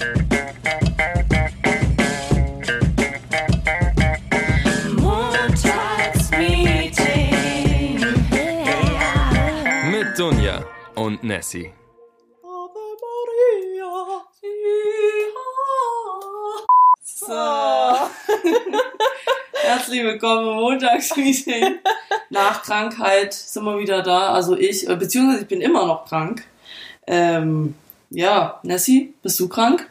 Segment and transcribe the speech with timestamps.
[0.00, 0.08] Mit
[10.18, 11.70] Dunja und Nessie.
[17.04, 17.26] So.
[19.52, 21.78] Herzlich willkommen im Montagsmeeting.
[22.30, 24.32] Nach Krankheit sind wir wieder da.
[24.32, 26.44] Also ich, äh, beziehungsweise ich bin immer noch krank.
[27.06, 27.74] Ähm,
[28.10, 29.88] ja, Nessie, bist du krank?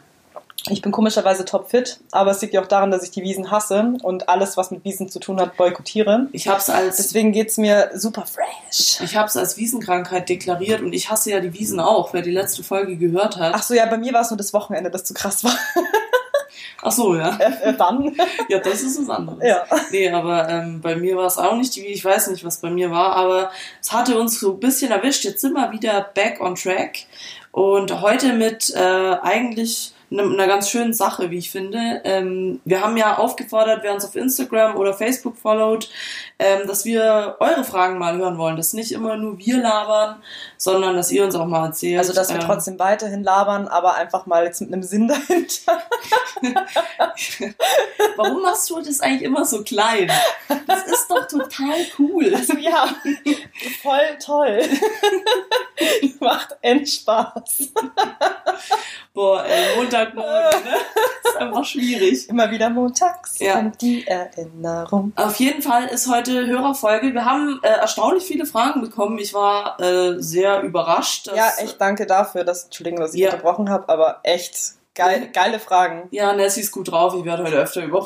[0.68, 3.94] Ich bin komischerweise topfit, aber es liegt ja auch daran, dass ich die Wiesen hasse
[4.02, 6.28] und alles, was mit Wiesen zu tun hat, boykottiere.
[6.32, 9.00] Ich hab's als Deswegen geht's mir super fresh.
[9.02, 12.62] ich hab's als Wiesenkrankheit deklariert und ich hasse ja die Wiesen auch, wer die letzte
[12.62, 13.54] Folge gehört hat.
[13.54, 15.56] Ach so, ja, bei mir war es nur das Wochenende, das zu krass war.
[16.82, 17.36] Ach so, ja.
[17.38, 18.16] Äh, Dann.
[18.48, 19.38] Ja, das ist was anderes.
[19.42, 19.64] Ja.
[19.90, 22.70] Nee, aber ähm, bei mir war es auch nicht die, ich weiß nicht, was bei
[22.70, 25.24] mir war, aber es hatte uns so ein bisschen erwischt.
[25.24, 27.00] Jetzt sind wir wieder back on track
[27.52, 32.00] und heute mit äh, eigentlich ne- einer ganz schönen Sache, wie ich finde.
[32.04, 35.90] Ähm, wir haben ja aufgefordert, wer uns auf Instagram oder Facebook followt,
[36.40, 40.22] ähm, dass wir eure Fragen mal hören wollen, dass nicht immer nur wir labern,
[40.56, 41.98] sondern dass ihr uns auch mal erzählt.
[41.98, 45.82] Also, dass wir ähm, trotzdem weiterhin labern, aber einfach mal jetzt mit einem Sinn dahinter.
[48.16, 50.10] Warum machst du das eigentlich immer so klein?
[50.66, 52.34] Das ist doch total cool.
[52.34, 52.88] Also, ja,
[53.82, 54.62] voll toll.
[56.20, 57.72] Macht Endspaß.
[59.12, 60.76] Boah, ey, Montagmorgen, ne?
[61.24, 62.28] ist einfach schwierig.
[62.28, 63.54] Immer wieder montags Ja.
[63.54, 65.12] kommt die Erinnerung.
[65.16, 67.12] Auf jeden Fall ist heute Hörerfolge.
[67.14, 69.18] Wir haben äh, erstaunlich viele Fragen bekommen.
[69.18, 71.28] Ich war äh, sehr überrascht.
[71.34, 73.30] Ja, echt danke dafür, dass, Entschuldigung, dass ich Ja.
[73.30, 76.08] unterbrochen habe, aber echt geil, geile Fragen.
[76.10, 77.14] Ja, Nessie ist gut drauf.
[77.16, 77.98] Ich werde heute öfter über,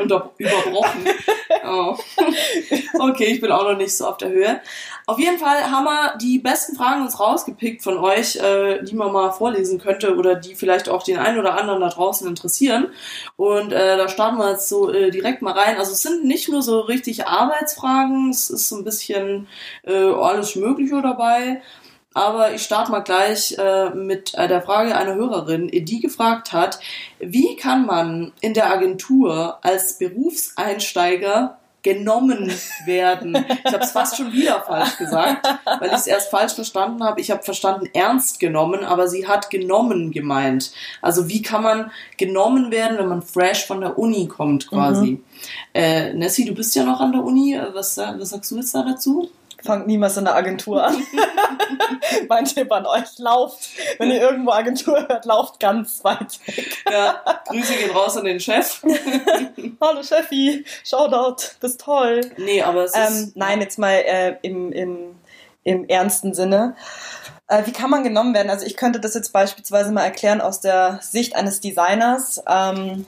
[0.00, 1.04] unter, überbrochen.
[1.64, 1.96] Oh.
[2.98, 4.60] Okay, ich bin auch noch nicht so auf der Höhe.
[5.06, 9.12] Auf jeden Fall haben wir die besten Fragen uns rausgepickt von euch, äh, die man
[9.12, 12.92] mal vorlesen könnte oder die vielleicht auch den einen oder anderen da draußen interessieren.
[13.36, 15.78] Und äh, da starten wir jetzt so äh, direkt mal rein.
[15.78, 19.48] Also es sind nicht nur so richtig Arbeitsfragen, es ist so ein bisschen
[19.84, 21.62] äh, alles Mögliche dabei.
[22.14, 26.78] Aber ich starte mal gleich äh, mit äh, der Frage einer Hörerin, die gefragt hat,
[27.20, 32.52] wie kann man in der Agentur als Berufseinsteiger genommen
[32.86, 33.44] werden?
[33.64, 35.48] Ich habe es fast schon wieder falsch gesagt,
[35.80, 37.20] weil ich es erst falsch verstanden habe.
[37.20, 40.72] Ich habe verstanden ernst genommen, aber sie hat genommen gemeint.
[41.00, 45.20] Also wie kann man genommen werden, wenn man fresh von der Uni kommt quasi?
[45.74, 47.58] Äh, Nessie, du bist ja noch an der Uni.
[47.72, 49.28] Was, sa- was sagst du jetzt da dazu?
[49.64, 51.02] Fangt niemals in der Agentur an.
[52.28, 53.70] mein Tipp an euch, lauft.
[53.98, 56.84] Wenn ihr irgendwo Agentur hört, lauft ganz weit weg.
[56.90, 58.82] Ja, Grüße gehen raus an den Chef.
[59.80, 62.20] Hallo Chefi, Shoutout, bist toll.
[62.36, 63.10] Nee, aber es ist.
[63.10, 65.14] Ähm, nein, jetzt mal äh, im, im,
[65.64, 66.76] im ernsten Sinne.
[67.48, 68.50] Äh, wie kann man genommen werden?
[68.50, 73.06] Also ich könnte das jetzt beispielsweise mal erklären aus der Sicht eines Designers, ähm,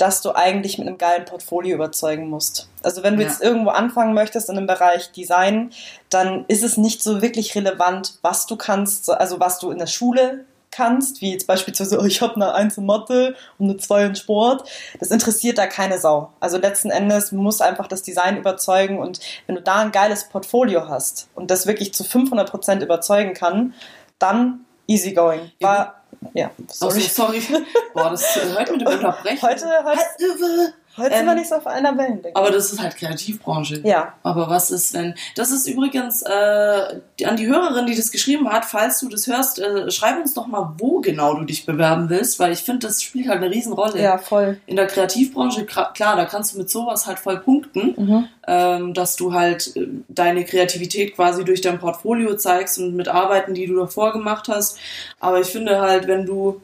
[0.00, 2.68] dass du eigentlich mit einem geilen Portfolio überzeugen musst.
[2.82, 3.28] Also wenn du Ja.
[3.28, 5.70] jetzt irgendwo anfangen möchtest in einem Bereich Design,
[6.08, 9.78] dann ist es nicht so wirklich relevant, was du kannst, so- also was du in
[9.78, 13.76] der Schule kannst, wie jetzt beispielsweise, oh, ich habe eine 1 in Mathe und eine
[13.76, 14.68] 2 in Sport.
[15.00, 16.32] Das interessiert da keine Sau.
[16.38, 20.88] Also letzten Endes muss einfach das Design überzeugen und wenn du da ein geiles Portfolio
[20.88, 23.74] hast und das wirklich zu 500% überzeugen kann,
[24.20, 25.50] dann easy going.
[25.60, 25.99] War,
[26.34, 27.00] ja, Sorry.
[27.00, 27.40] sorry.
[27.40, 27.64] sorry.
[27.94, 29.42] Boah, das hört mit dem Unterbrechen.
[29.42, 32.34] Heute, heute, heute sind wir Ähm, nicht so auf einer Wellenlänge.
[32.36, 33.80] Aber das ist halt Kreativbranche.
[33.84, 35.14] ja, Aber was ist, wenn.
[35.36, 39.58] Das ist übrigens äh, an die Hörerin, die das geschrieben hat, falls du das hörst,
[39.58, 43.02] äh, schreib uns doch mal, wo genau du dich bewerben willst, weil ich finde, das
[43.02, 44.00] spielt halt eine Riesenrolle.
[44.00, 44.60] ja, voll.
[44.66, 48.28] In der Kreativbranche, klar, da kannst du mit sowas halt voll punkten, Mhm.
[48.46, 53.54] ähm, dass du halt äh, deine Kreativität quasi durch dein Portfolio zeigst und mit Arbeiten,
[53.54, 54.78] die du davor gemacht hast.
[55.20, 56.60] Aber ich finde halt, wenn du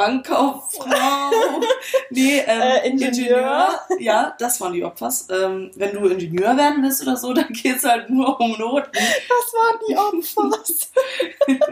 [0.00, 1.30] Bankkauffrau,
[2.10, 3.68] nee, ähm, Äh, Ingenieur.
[3.98, 5.28] ja, das waren die Opfers.
[5.30, 8.90] Ähm, wenn du Ingenieur werden willst oder so, dann geht's halt nur um Noten.
[8.92, 10.90] Das waren die Opfers.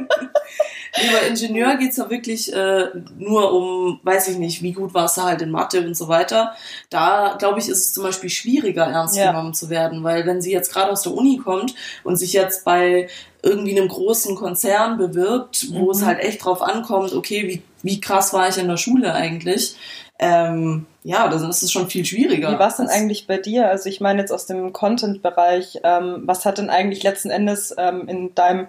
[0.94, 5.22] Bei Ingenieur geht's ja wirklich äh, nur um, weiß ich nicht, wie gut warst du
[5.22, 6.54] halt in Mathe und so weiter.
[6.90, 9.30] Da, glaube ich, ist es zum Beispiel schwieriger, ernst Ja.
[9.30, 11.74] genommen zu werden, weil wenn sie jetzt gerade aus der Uni kommt
[12.04, 13.08] und sich jetzt bei
[13.42, 15.90] irgendwie einem großen Konzern bewirbt, wo Mhm.
[15.90, 19.76] es halt echt drauf ankommt, okay, wie, wie krass war ich in der Schule eigentlich,
[20.18, 22.52] ähm, ja, dann ist es schon viel schwieriger.
[22.52, 23.68] Wie war es denn eigentlich bei dir?
[23.68, 28.08] Also ich meine jetzt aus dem Content-Bereich, ähm, was hat denn eigentlich letzten Endes ähm,
[28.08, 28.66] in deinem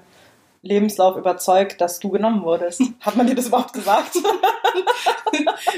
[0.61, 2.81] Lebenslauf überzeugt, dass du genommen wurdest.
[3.01, 4.17] Hat man dir das überhaupt gesagt?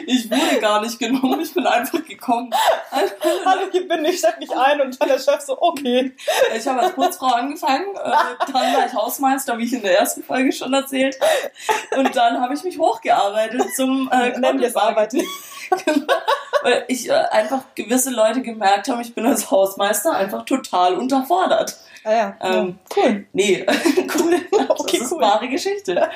[0.05, 2.51] Ich wurde gar nicht genommen, ich bin einfach gekommen.
[3.45, 6.13] Hallo, hier bin ich, steck mich ein und dann der Chef so, okay.
[6.55, 10.23] Ich habe als Putzfrau angefangen, äh, dann war ich Hausmeister, wie ich in der ersten
[10.23, 11.17] Folge schon erzählt.
[11.97, 14.33] Und dann habe ich mich hochgearbeitet zum äh,
[14.75, 15.21] Arbeiten.
[15.85, 16.13] Genau.
[16.63, 21.77] Weil ich äh, einfach gewisse Leute gemerkt haben, ich bin als Hausmeister einfach total unterfordert.
[22.03, 23.03] Ah ja, Ähm, ja.
[23.03, 23.25] cool.
[23.33, 23.65] Nee,
[24.19, 24.35] cool.
[24.69, 25.21] Okay, das ist cool.
[25.21, 26.09] wahre Geschichte.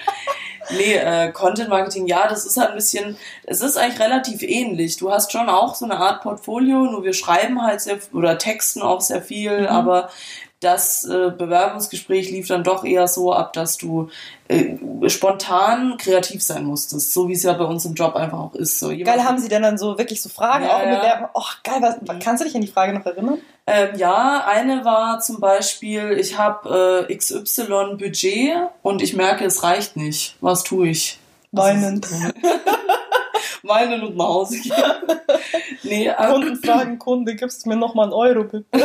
[0.72, 4.98] Nee, äh, Content Marketing, ja, das ist halt ein bisschen, es ist eigentlich relativ ähnlich.
[4.98, 8.82] Du hast schon auch so eine Art Portfolio, nur wir schreiben halt sehr, oder texten
[8.82, 9.68] auch sehr viel, Mhm.
[9.68, 10.10] aber
[10.66, 14.10] das äh, Bewerbungsgespräch lief dann doch eher so ab, dass du
[14.48, 14.76] äh,
[15.08, 18.80] spontan kreativ sein musstest, so wie es ja bei uns im Job einfach auch ist.
[18.80, 20.96] So, Geil, haben sie denn dann so wirklich so Fragen Ja, auch im ja.
[21.00, 21.26] Bewerben?
[21.34, 22.20] Oh, geil, was, Mhm.
[22.20, 23.38] kannst du dich an die Frage noch erinnern?
[23.68, 29.64] Ähm, ja, eine war zum Beispiel, ich habe äh, XY Budget und ich merke, es
[29.64, 30.36] reicht nicht.
[30.42, 31.20] Was tue ich?
[31.52, 32.08] Weinend.
[33.64, 34.74] Weinen und nach Hause gehen.
[35.84, 38.66] nee, äh, Kunden fragen, Kunde, gibst du mir noch mal einen Euro, bitte?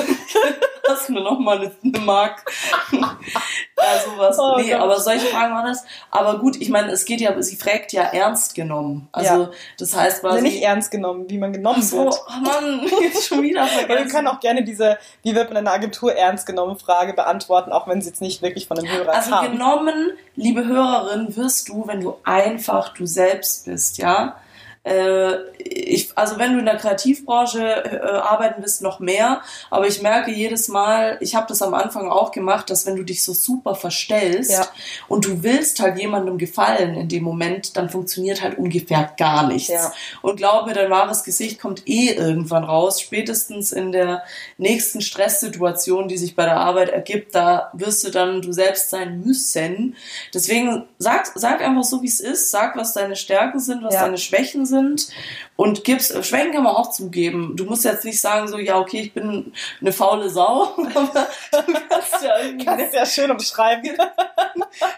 [1.08, 2.44] du mir noch mal eine, eine Mark.
[2.92, 4.38] ja, sowas.
[4.38, 4.80] Oh nee, Gott.
[4.80, 5.84] aber solche Fragen waren das.
[6.10, 9.08] Aber gut, ich meine, es geht ja, sie fragt ja ernst genommen.
[9.12, 9.50] Also, Ja.
[9.78, 10.42] das heißt Also quasi.
[10.42, 12.14] nicht ernst genommen, wie man genommen so, wird.
[12.28, 14.08] oh Mann, jetzt schon wieder Aber wir vergessen.
[14.10, 17.86] können auch gerne diese, wie wird man in einer Agentur ernst genommen, Frage beantworten, auch
[17.88, 19.52] wenn sie jetzt nicht wirklich von einem Hörer Also kam.
[19.52, 24.36] genommen, liebe Hörerin, wirst du, wenn du einfach du selbst bist, ja.
[24.82, 29.42] Äh, ich, also wenn du in der Kreativbranche äh, arbeiten willst, noch mehr.
[29.68, 33.02] Aber ich merke jedes Mal, ich habe das am Anfang auch gemacht, dass wenn du
[33.02, 34.66] dich so super verstellst Ja.
[35.06, 39.68] und du willst halt jemandem gefallen in dem Moment, dann funktioniert halt ungefähr gar nichts.
[39.68, 39.92] Ja.
[40.22, 44.22] Und glaub mir, dein wahres Gesicht kommt eh irgendwann raus, spätestens in der
[44.56, 49.20] nächsten Stresssituation, die sich bei der Arbeit ergibt, da wirst du dann du selbst sein
[49.20, 49.94] müssen.
[50.32, 54.04] Deswegen sag, sag einfach so, wie es ist, sag, was deine Stärken sind, was Ja.
[54.04, 55.12] deine Schwächen sind sind
[55.60, 57.54] und gib's, Schwächen kann man auch zugeben.
[57.54, 59.52] Du musst jetzt nicht sagen, so, ja, okay, ich bin
[59.82, 61.26] eine faule Sau, aber
[61.66, 63.90] du kannst ja irgendwie Kannst ja schön umschreiben.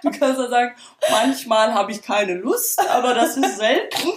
[0.02, 0.74] Du kannst ja sagen,
[1.10, 4.08] manchmal habe ich keine Lust, aber das ist selten.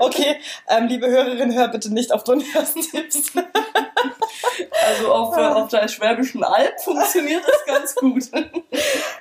[0.00, 0.36] Okay,
[0.68, 3.30] ähm, liebe Hörerin, hör bitte nicht auf Donias Tipps.
[4.86, 8.24] Also auf, der- auf der Schwäbischen Alb funktioniert das ganz gut.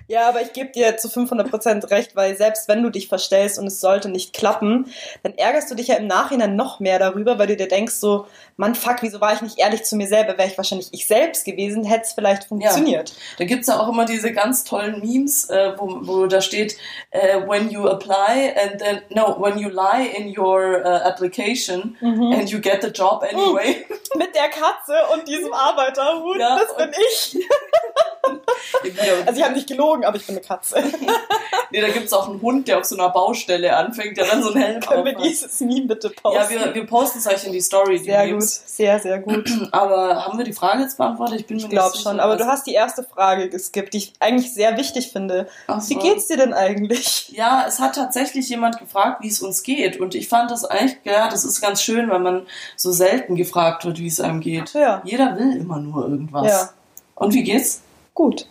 [0.08, 3.68] Ja, aber ich gebe dir zu 500% recht, weil selbst wenn du dich verstellst und
[3.68, 4.92] es sollte nicht klappen,
[5.24, 8.26] dann ärgerst du dich ja im Nachhinein noch mehr darüber, weil du dir denkst so,
[8.58, 10.38] Mann, fuck, wieso war ich nicht ehrlich zu mir selber?
[10.38, 13.14] Wäre ich wahrscheinlich ich selbst gewesen, hätte es vielleicht funktioniert.
[13.40, 16.78] Da gibt's ja auch immer diese ganz tollen Memes, äh, wo, wo da steht,
[17.12, 22.34] äh, when you apply and then, no, when you lie in your uh, application Mhm.
[22.34, 23.86] and you get the job anyway.
[24.16, 27.38] Mit der Katze und diesem Arbeiterhut, Ja, das bin ich.
[29.26, 30.82] Also ich habe nicht gelogen, aber ich bin eine Katze.
[31.72, 34.52] nee, da gibt's auch einen Hund, der auf so einer Baustelle anfängt, der dann so
[34.54, 35.26] einen Helm Können wir aufhat.
[35.26, 36.42] dieses Meme bitte posten?
[36.42, 38.00] Ja, wir, wir posten es euch in die Story.
[38.00, 38.64] Die sehr gut, Memes.
[38.66, 39.50] sehr, sehr gut.
[39.72, 41.42] Aber haben wir die Frage jetzt beantwortet?
[41.42, 44.14] Ich bin mir Ich glaube schon, aber du hast die erste Frage geskippt, die ich
[44.20, 45.48] eigentlich sehr wichtig finde.
[45.68, 45.90] Ach so.
[45.90, 47.30] Wie geht's dir denn eigentlich?
[47.30, 50.00] Ja, es hat tatsächlich jemand gefragt, wie es uns geht.
[50.00, 52.46] Und ich fand das eigentlich, ja, das ist ganz schön, weil man
[52.76, 54.74] so selten gefragt wird, wie es einem geht.
[54.74, 55.02] Ja.
[55.06, 56.48] Jeder will immer nur irgendwas.
[56.48, 56.70] Ja.
[57.16, 57.82] Und wie geht's?
[58.14, 58.48] Gut.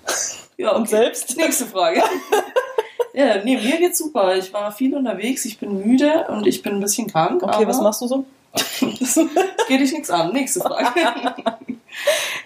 [0.57, 1.37] Ja, Und selbst?
[1.37, 2.03] Nächste Frage.
[3.15, 4.37] ja, nee, mir geht's super.
[4.37, 7.43] Ich war viel unterwegs, ich bin müde und ich bin ein bisschen krank.
[7.43, 8.25] Okay, was machst du so?
[9.69, 10.33] geht dich nichts an.
[10.33, 10.89] Nächste Frage.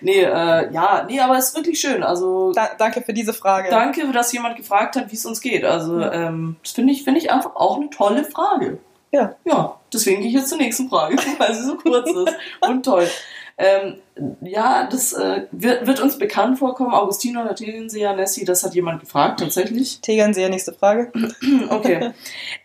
[0.01, 2.03] nee, äh, ja, nee, aber es ist wirklich schön.
[2.03, 3.71] Also Da, danke für diese Frage.
[3.71, 5.65] Danke, dass jemand gefragt hat, wie es uns geht.
[5.65, 6.13] Also, Ja.
[6.13, 8.79] ähm, das finde ich, finde ich einfach auch eine tolle Frage.
[9.13, 9.35] Ja.
[9.45, 13.09] Ja, deswegen gehe ich jetzt zur nächsten Frage, weil sie so kurz ist und toll.
[13.57, 13.99] Ähm,
[14.41, 16.93] ja, das äh, wird, wird uns bekannt vorkommen.
[16.93, 20.01] Augustino oder Tegensea, Nessie, das hat jemand gefragt, tatsächlich.
[20.01, 21.13] Tegernseher, nächste Frage.
[21.69, 22.11] Okay.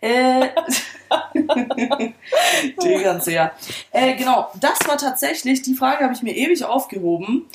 [0.00, 0.48] äh,
[2.80, 3.52] Tegernseher.
[3.92, 7.46] Äh, genau, das war tatsächlich, die Frage habe ich mir ewig aufgehoben.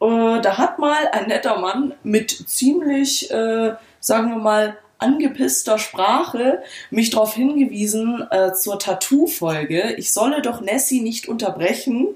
[0.00, 6.62] Äh, da hat mal ein netter Mann mit ziemlich, äh, sagen wir mal, angepisster Sprache
[6.90, 9.94] mich darauf hingewiesen äh, zur Tattoo-Folge.
[9.96, 12.08] Ich solle doch Nessie nicht unterbrechen,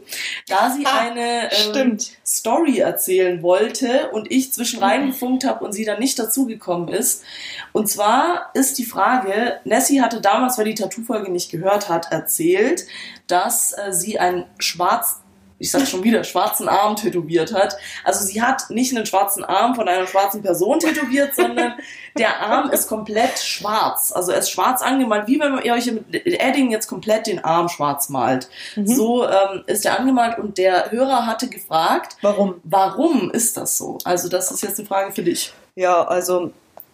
[0.48, 1.98] da sie Ah, eine ähm.
[2.26, 7.24] Story erzählen wollte und ich zwischen reingefunkt habe und sie dann nicht dazugekommen ist.
[7.72, 12.86] Und zwar ist die Frage, Nessie hatte damals, wer die Tattoo-Folge nicht gehört hat, erzählt,
[13.26, 15.23] dass äh, sie einen schwarz
[15.58, 17.76] ich sag schon wieder, schwarzen Arm tätowiert hat.
[18.04, 21.74] Also sie hat nicht einen schwarzen Arm von einer schwarzen Person tätowiert, sondern
[22.18, 24.12] der Arm ist komplett schwarz.
[24.12, 27.68] Also er ist schwarz angemalt, wie wenn ihr euch mit Edding jetzt komplett den Arm
[27.68, 28.48] schwarz malt.
[28.76, 28.86] Mhm.
[28.86, 32.56] So ähm, ist er angemalt und der Hörer hatte gefragt, Warum?
[32.64, 33.98] warum ist das so?
[34.04, 35.52] Also das ist jetzt eine Frage für dich.
[35.76, 36.50] Ja, also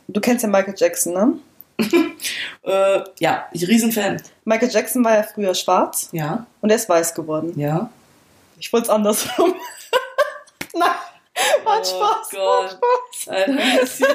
[0.09, 1.39] Du kennst ja Michael Jackson, ne?
[2.63, 4.21] Äh, ja, ich Riesenfan.
[4.45, 7.53] Michael Jackson war ja früher schwarz Ja, und er ist weiß geworden.
[7.59, 7.89] ja.
[8.61, 9.55] Ich wollte es andersrum.
[10.75, 10.91] Nein,
[11.65, 12.31] war Oh Spaß.
[12.31, 12.79] Gott.
[13.27, 14.03] War Spaß.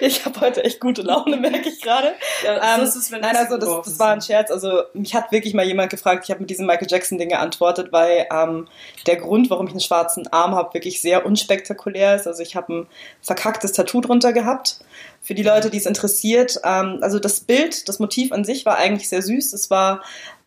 [0.00, 2.14] Ich habe heute echt gute Laune, merke ich gerade.
[2.44, 4.50] ja, Ähm, das ist, wenn Nein, also das, das war ein Scherz.
[4.50, 8.26] Also mich hat wirklich mal jemand gefragt, ich habe mit diesem Michael Jackson-Ding geantwortet, weil
[8.32, 8.68] ähm,
[9.06, 12.26] der Grund, warum ich einen schwarzen Arm habe, wirklich sehr unspektakulär ist.
[12.28, 12.86] Also ich habe ein
[13.22, 14.78] verkacktes Tattoo drunter gehabt.
[15.20, 16.60] Für die Leute, die es interessiert.
[16.62, 19.52] Ähm, also das Bild, das Motiv an sich war eigentlich sehr süß.
[19.52, 20.02] Es war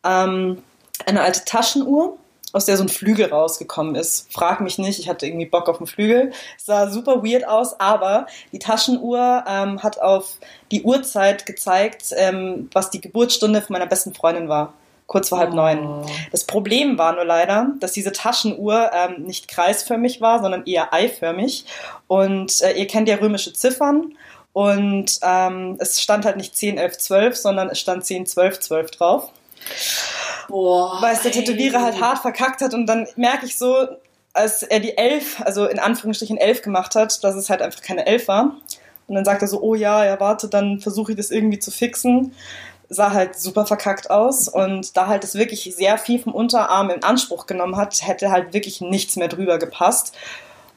[0.05, 0.63] ähm,
[1.05, 2.17] eine alte Taschenuhr
[2.53, 4.31] aus der so ein Flügel rausgekommen ist.
[4.33, 6.31] Frag mich nicht, ich hatte irgendwie Bock auf einen Flügel.
[6.57, 10.37] Es sah super weird aus, aber die Taschenuhr ähm, hat auf
[10.71, 14.73] die Uhrzeit gezeigt, ähm, was die Geburtsstunde von meiner besten Freundin war.
[15.07, 15.85] Kurz vor halb neun.
[15.85, 16.05] Oh.
[16.31, 21.65] Das Problem war nur leider, dass diese Taschenuhr ähm, nicht kreisförmig war, sondern eher eiförmig.
[22.07, 24.13] Und äh, ihr kennt ja römische Ziffern.
[24.53, 28.91] Und ähm, es stand halt nicht 10, 11, 12, sondern es stand 10, 12, 12
[28.91, 29.31] drauf
[30.49, 31.01] Boah.
[31.01, 33.87] weil es der Tätowierer halt hart verkackt hat und dann merke ich so,
[34.33, 38.05] als er die elf, also in Anführungsstrichen elf gemacht hat, dass es halt einfach keine
[38.05, 38.57] elf war.
[39.07, 41.71] Und dann sagt er so, oh ja, ja, warte, dann versuche ich das irgendwie zu
[41.71, 42.33] fixen.
[42.89, 47.03] Sah halt super verkackt aus und da halt es wirklich sehr viel vom Unterarm in
[47.03, 50.15] Anspruch genommen hat, hätte halt wirklich nichts mehr drüber gepasst.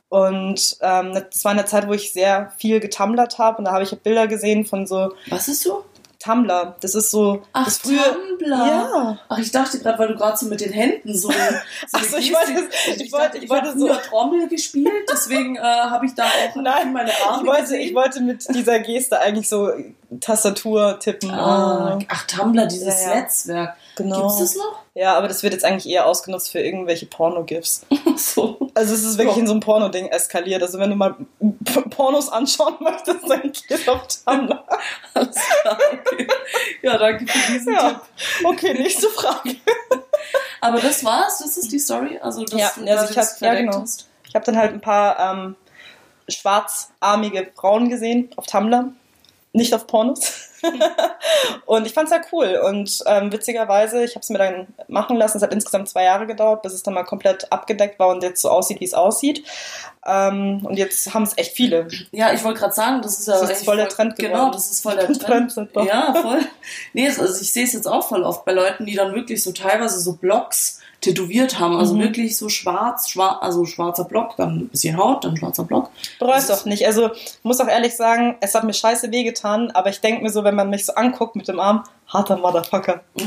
[0.09, 3.83] Und ähm, das war eine Zeit, wo ich sehr viel getumblert habe und da habe
[3.83, 5.85] ich Bilder gesehen von so Was ist so?
[6.23, 6.76] Tumblr.
[6.81, 7.99] Das ist so Ach, das frühe.
[7.99, 8.49] Tumblr.
[8.57, 9.19] Ja.
[9.29, 11.31] Ach, ich dachte gerade, weil du gerade so mit den Händen so.
[11.31, 11.37] so
[11.93, 12.52] Ach so, ich wollte-
[12.95, 16.55] ich ich wollte- ich ich wollte so- Trommel gespielt, deswegen äh, habe ich da auch
[16.62, 17.81] Nein, meine Ich Arme wollte, gesehen.
[17.81, 19.71] ich wollte mit dieser Geste eigentlich so
[20.21, 21.31] Tastatur tippen.
[21.31, 23.21] Ah, Oh, ach, Tumblr, dieses Ja, ja.
[23.21, 23.76] Netzwerk.
[23.97, 24.21] Genau.
[24.29, 24.81] Gibt's das noch?
[24.95, 27.87] Ja, aber das wird jetzt eigentlich eher ausgenutzt für irgendwelche Porno-GIFs.
[28.17, 28.69] so.
[28.75, 29.41] Also es ist wirklich Ja.
[29.43, 30.63] in so ein Porno-Ding eskaliert.
[30.63, 31.15] Also wenn du mal
[31.91, 34.65] Pornos anschauen möchtest, dann gehst du auf Tumblr.
[35.15, 36.27] Alles klar, okay.
[36.83, 37.89] Ja, danke für diesen Ja.
[37.91, 38.01] Tipp.
[38.45, 39.57] Okay, nächste Frage.
[40.61, 42.19] Aber das war's, das ist die Story.
[42.23, 43.85] Also, dass Ja, du also ich hab- das ja, genau.
[44.29, 45.57] Ich habe dann halt ein paar ähm,
[46.29, 48.93] schwarzarmige Frauen gesehen auf Tumblr,
[49.53, 50.49] nicht auf Pornos.
[51.66, 52.61] und ich fand's ja cool.
[52.66, 55.38] Und ähm, witzigerweise, ich habe es mir dann machen lassen.
[55.38, 58.42] Es hat insgesamt zwei Jahre gedauert, bis es dann mal komplett abgedeckt war und jetzt
[58.42, 59.45] so aussieht, wie es aussieht.
[60.04, 61.87] Ähm, und jetzt haben es echt viele.
[62.11, 64.52] Ja, ich wollte gerade sagen, das ist ja Das ist voll der Trend Genau, geworden.
[64.52, 65.23] das ist voll der Trend.
[65.23, 65.83] Trendsetter.
[65.85, 66.40] Ja, voll.
[66.92, 69.52] Nee, also ich sehe es jetzt auch voll oft bei Leuten, die dann wirklich so
[69.52, 71.76] teilweise so Blocks tätowiert haben.
[71.76, 72.00] Also Mhm.
[72.02, 75.90] wirklich so schwarz, schwarz, also schwarzer Block, dann ein bisschen Haut, dann schwarzer Block.
[76.21, 76.87] Bereust doch nicht.
[76.87, 80.31] Also, ich muss auch ehrlich sagen, es hat mir scheiße wehgetan, aber ich denke mir
[80.31, 83.03] so, wenn man mich so anguckt mit dem Arm, harter Motherfucker.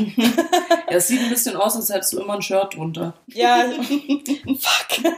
[0.88, 3.14] Ja, es sieht ein bisschen aus, als hättest du immer ein Shirt drunter.
[3.28, 3.66] Ja,
[4.60, 5.04] fuck.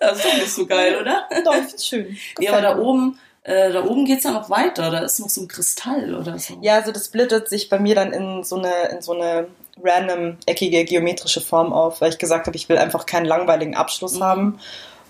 [0.00, 1.28] Das ist doch nicht so geil, oder?
[1.44, 2.16] Doch, schön.
[2.38, 4.90] Ja, aber da Gefällt oben, äh, da oben geht's ja noch weiter.
[4.90, 6.56] Da ist noch so ein Kristall oder so.
[6.62, 9.48] Ja, also das splittet sich bei mir dann in so eine, in so eine
[9.82, 14.14] random, eckige, geometrische Form auf, weil ich gesagt habe, ich will einfach keinen langweiligen Abschluss
[14.18, 14.22] Mhm.
[14.24, 14.58] haben.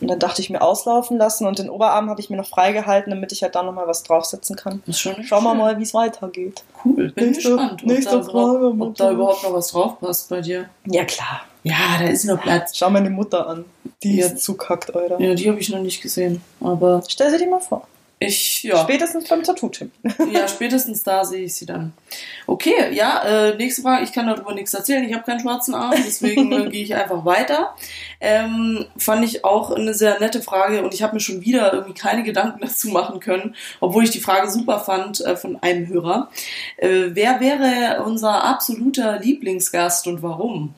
[0.01, 3.11] Und dann dachte ich mir auslaufen lassen und den Oberarm habe ich mir noch freigehalten,
[3.11, 4.83] damit ich halt da nochmal was draufsetzen kann.
[4.93, 6.63] Schauen wir mal, wie es weitergeht.
[6.85, 9.05] Cool, bin Nächste- gespannt, ob, nächste da, Frage, ob Mutter.
[9.07, 10.69] da überhaupt noch was drauf passt bei dir.
[10.87, 11.41] Ja, klar.
[11.65, 12.77] Ja, da ist noch Platz.
[12.77, 13.65] Schau meine Mutter an.
[14.05, 14.27] Die Ja.
[14.27, 15.21] ist zukackt, Alter.
[15.21, 16.41] Ja, die habe ich noch nicht gesehen.
[16.61, 17.87] Aber Stell sie dir mal vor.
[18.21, 18.83] Ich, ja.
[18.83, 19.93] Spätestens beim Tattoo-Tim.
[20.33, 21.93] Ja, spätestens da sehe ich sie dann.
[22.47, 24.03] Okay, ja, äh, nächste Frage.
[24.03, 25.05] Ich kann darüber nichts erzählen.
[25.05, 27.75] Ich habe keinen schwarzen Arm, deswegen äh, gehe ich einfach weiter.
[28.21, 31.95] Ähm, fand ich auch eine sehr nette Frage und ich habe mir schon wieder irgendwie
[31.95, 36.29] keine Gedanken dazu machen können, obwohl ich die Frage super fand äh, von einem Hörer.
[36.77, 40.75] Äh, wer wäre unser absoluter Lieblingsgast und warum?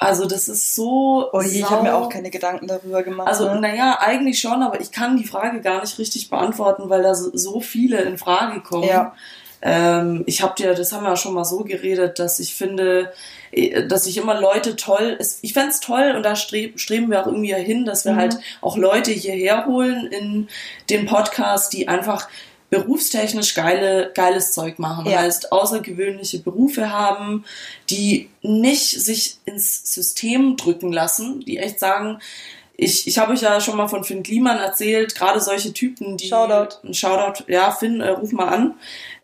[0.00, 1.28] Also das ist so.
[1.32, 3.28] Oh je, ich habe mir auch keine Gedanken darüber gemacht.
[3.28, 3.60] also, ne?
[3.60, 7.60] naja, eigentlich schon, aber ich kann die Frage gar nicht richtig beantworten, weil da so,
[7.60, 8.88] viele in Frage kommen.
[8.88, 9.14] Ja.
[9.60, 13.12] Ähm, ich habe dir, das haben wir ja schon mal so geredet, dass ich finde,
[13.50, 17.26] äh, dass ich immer Leute toll, ich fänd's toll und da streb, streben wir auch
[17.26, 18.18] irgendwie hin, dass wir Mhm.
[18.18, 20.48] halt auch Leute hierher holen in
[20.90, 22.28] den Podcast, die einfach
[22.70, 25.06] berufstechnisch geile, geiles Zeug machen.
[25.06, 25.20] Ja.
[25.20, 27.44] Heißt, außergewöhnliche Berufe haben,
[27.88, 32.18] die nicht sich ins System drücken lassen, die echt sagen,
[32.80, 36.28] ich, ich habe euch ja schon mal von Finn Kliman erzählt, gerade solche Typen, die.
[36.28, 36.76] Shoutout.
[36.84, 38.74] Ein Shoutout, ja, Finn, äh, ruf mal an.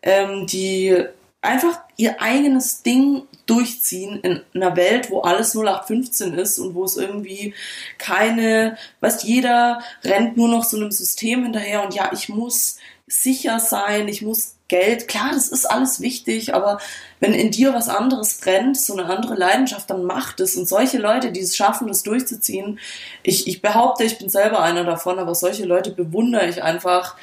[0.01, 1.05] Ähm, die
[1.45, 6.97] einfach ihr eigenes Ding durchziehen in einer Welt, wo alles 0815 ist und wo es
[6.97, 7.53] irgendwie
[7.97, 13.59] keine, weißt, jeder rennt nur noch so einem System hinterher und ja, ich muss sicher
[13.59, 16.79] sein, ich muss Geld, klar, das ist alles wichtig, aber
[17.19, 20.55] wenn in dir was anderes brennt, so eine andere Leidenschaft, dann macht es.
[20.55, 22.79] Und solche Leute, die es schaffen, das durchzuziehen,
[23.21, 27.15] ich, ich behaupte, ich bin selber einer davon, aber solche Leute bewundere ich einfach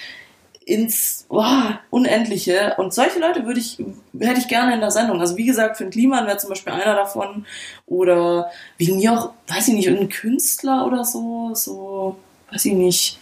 [0.65, 1.43] ins oh,
[1.91, 2.75] Unendliche.
[2.79, 3.79] Und solche Leute würde ich,
[4.21, 5.21] hätte ich gerne in der Sendung.
[5.21, 7.45] Also wie gesagt, Finn Kliman wäre zum Beispiel einer davon.
[7.87, 12.17] Oder wegen mir auch, weiß ich nicht, irgendein Künstler oder so, so,
[12.53, 13.19] weiß ich nicht,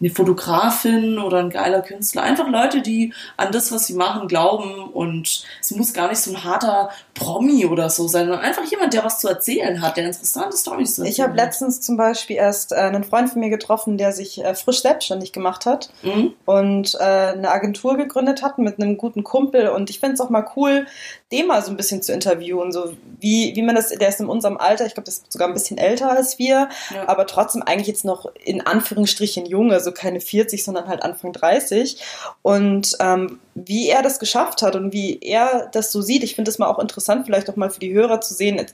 [0.00, 2.22] eine Fotografin oder ein geiler Künstler.
[2.22, 6.30] Einfach Leute, die an das, was sie machen, glauben und es muss gar nicht so
[6.32, 10.06] ein harter Promi oder so sein, sondern einfach jemand, der was zu erzählen hat, der
[10.06, 13.98] interessante Storys zu Ich habe letztens zum Beispiel erst äh, einen Freund von mir getroffen,
[13.98, 16.32] der sich äh, frisch selbstständig gemacht hat Mhm.
[16.46, 20.30] und äh, eine Agentur gegründet hat mit einem guten Kumpel und ich finde es auch
[20.30, 20.86] mal cool,
[21.30, 24.26] den mal so ein bisschen zu interviewen, so wie, wie man das, der ist in
[24.26, 27.06] unserem Alter, ich glaube, der ist sogar ein bisschen älter als wir, Ja.
[27.08, 32.00] aber trotzdem eigentlich jetzt noch in Anführungsstrichen jung, also keine 40, sondern halt Anfang 30
[32.42, 36.48] und ähm, wie er das geschafft hat und wie er das so sieht, ich finde
[36.48, 38.64] das mal auch interessant, vielleicht auch mal für die Hörer zu sehen,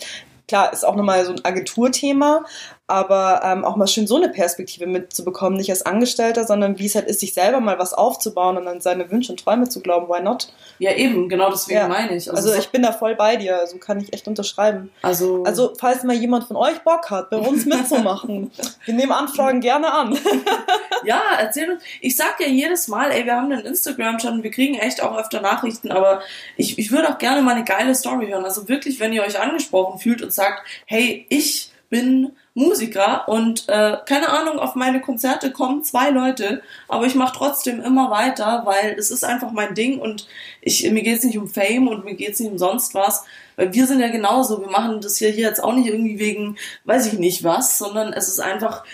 [0.48, 2.44] klar, ist auch nochmal so ein Agenturthema,
[2.88, 6.94] aber ähm, auch mal schön so eine Perspektive mitzubekommen, nicht als Angestellter, sondern wie es
[6.94, 10.08] halt ist, sich selber mal was aufzubauen und an seine Wünsche und Träume zu glauben.
[10.08, 10.52] Why not?
[10.78, 11.88] Ja, eben, genau deswegen Ja.
[11.88, 12.30] meine ich.
[12.30, 14.90] Also so- ich bin da voll bei dir, also kann ich echt unterschreiben.
[15.02, 18.50] also, Also falls mal jemand von euch Bock hat, bei uns mitzumachen,
[18.84, 20.16] wir nehmen Anfragen gerne an.
[21.04, 21.82] ja, erzähl uns.
[22.00, 25.40] Ich sag ja jedes Mal, ey, wir haben einen Instagram-Channel, wir kriegen echt auch öfter
[25.40, 26.20] Nachrichten, aber
[26.56, 28.44] ich, ich würde auch gerne mal eine geile Story hören.
[28.44, 33.96] Also wirklich, wenn ihr euch angesprochen fühlt und sagt, hey, ich bin Musiker und äh,
[34.06, 38.96] keine Ahnung, auf meine Konzerte kommen zwei Leute, aber ich mache trotzdem immer weiter, weil
[38.98, 40.26] es ist einfach mein Ding und
[40.60, 43.24] ich, mir geht es nicht um Fame und mir geht es nicht um sonst was,
[43.56, 46.56] weil wir sind ja genauso, wir machen das hier, hier jetzt auch nicht irgendwie wegen,
[46.84, 48.84] weiß ich nicht was, sondern es ist einfach,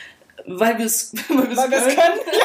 [0.47, 1.97] weil wir es weil wir's Weil wir es können.
[1.97, 2.21] können.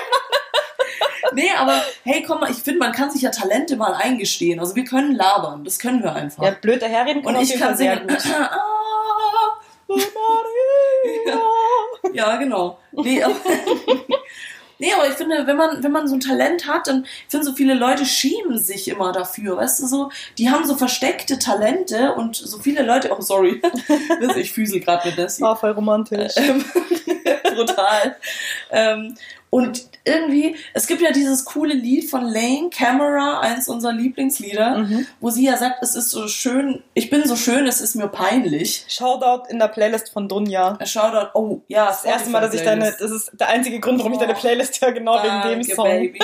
[1.34, 4.60] Nee, aber hey, komm mal, ich finde, man kann sich ja Talente mal eingestehen.
[4.60, 6.44] Also wir können labern, das können wir einfach.
[6.44, 8.08] Ja, blöd daherreden kann und ich kann singen.
[9.90, 9.98] Ah,
[12.14, 12.80] ja, genau.
[12.92, 13.36] Nee, aber,
[14.80, 17.46] nee, aber ich finde, wenn man, wenn man so ein Talent hat, dann ich finde
[17.46, 22.14] so viele Leute schämen sich immer dafür, weißt du so, die haben so versteckte Talente
[22.16, 23.62] und so viele Leute, oh sorry,
[24.36, 25.42] ich füße gerade mit Nessie.
[25.42, 26.34] War voll romantisch.
[27.58, 28.16] Brutal.
[28.72, 29.16] Ähm,
[29.50, 35.08] und irgendwie, es gibt ja dieses coole Lied von Lane, Camera, eins unserer Lieblingslieder, Mhm.
[35.22, 38.08] wo sie ja sagt, es ist so schön, ich bin so schön, es ist mir
[38.10, 38.86] peinlich.
[38.90, 40.78] Shoutout in der Playlist von Dunja.
[40.86, 44.14] Shoutout, oh, ja, Das erste Mal, dass ich deine, das ist der einzige Grund, warum
[44.14, 45.86] ich deine Playlist höre, genau wegen dem Song.
[45.88, 46.20] Baby.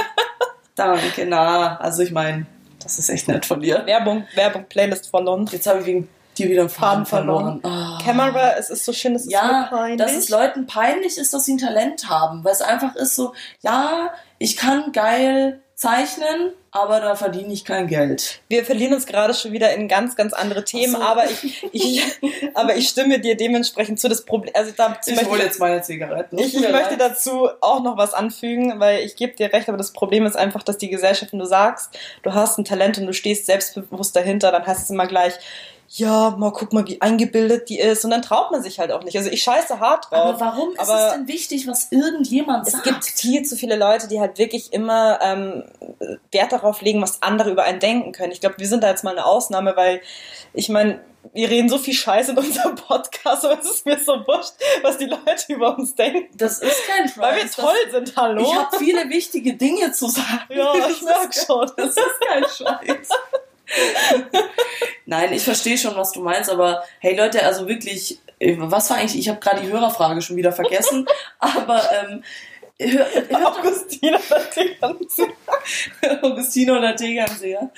[0.76, 2.46] Danke, na, also ich meine,
[2.82, 3.84] das ist echt nett von dir.
[3.86, 5.48] Werbung, Werbung, Playlist verloren.
[5.52, 7.62] Jetzt habe ich wegen dir wieder einen Faden verloren.
[7.62, 7.98] verloren.
[7.98, 8.00] Ah.
[8.04, 9.98] Camera, es ist so schön, es ist ja, so peinlich.
[9.98, 13.34] dass es Leuten peinlich ist, dass sie ein Talent haben, weil es einfach ist so,
[13.62, 18.40] ja, ich kann geil zeichnen, aber da verdiene ich kein Geld.
[18.48, 21.02] Wir verlieren uns gerade schon wieder in ganz, ganz andere Themen, so.
[21.02, 22.04] aber ich, ich,
[22.54, 24.08] aber ich stimme dir dementsprechend zu.
[24.08, 26.38] Das Problem, also dazu Ich möchte hole jetzt meine Zigaretten.
[26.38, 29.92] ich, ich möchte dazu auch noch was anfügen, weil ich gebe dir recht, aber das
[29.92, 33.14] Problem ist einfach, dass die Gesellschaft, wenn du sagst, du hast ein Talent und du
[33.14, 35.34] stehst selbstbewusst dahinter, dann heißt es immer gleich,
[35.96, 38.04] ja, mal guck mal, wie eingebildet die ist.
[38.04, 39.16] Und dann traut man sich halt auch nicht.
[39.16, 40.36] Also ich scheiße hart drauf.
[40.36, 42.84] aber warum ist aber es denn wichtig, was irgendjemand es sagt?
[42.86, 45.64] gibt viel zu viele Leute, die halt wirklich immer ähm,
[46.32, 48.32] Wert darauf legen, was andere über einen denken können.
[48.32, 50.02] Ich glaube, wir sind da jetzt mal eine Ausnahme, weil
[50.54, 51.00] ich meine,
[51.32, 54.98] wir reden so viel Scheiße in unserem Podcast, aber es ist mir so wurscht, was
[54.98, 56.36] die Leute über uns denken.
[56.36, 57.18] das ist kein Scheiß.
[57.20, 58.42] Weil wir toll sind, hallo?
[58.42, 60.42] Ich habe viele wichtige Dinge zu sagen.
[60.50, 61.72] ja, Das ich ist merk schon.
[61.78, 63.10] Das ist kein Scheiß.
[65.06, 68.98] Nein, ich verstehe schon, was du meinst, aber hey Leute, also wirklich, äh, was war
[68.98, 71.06] eigentlich, ich habe gerade die Hörerfrage schon wieder vergessen,
[71.40, 72.24] aber ähm,
[72.80, 74.18] hör, hört Augustina
[74.54, 75.28] Tegernsee.
[76.22, 77.70] Augustino oder Tegernseher.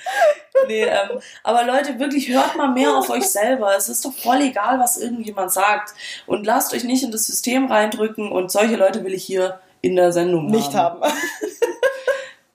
[0.66, 3.76] Nee, ähm, aber Leute, wirklich hört mal mehr auf euch selber.
[3.76, 5.94] Es ist doch voll egal, was irgendjemand sagt.
[6.26, 9.96] Und lasst euch nicht in das System reindrücken und solche Leute will ich hier in
[9.96, 11.00] der Sendung Nicht haben.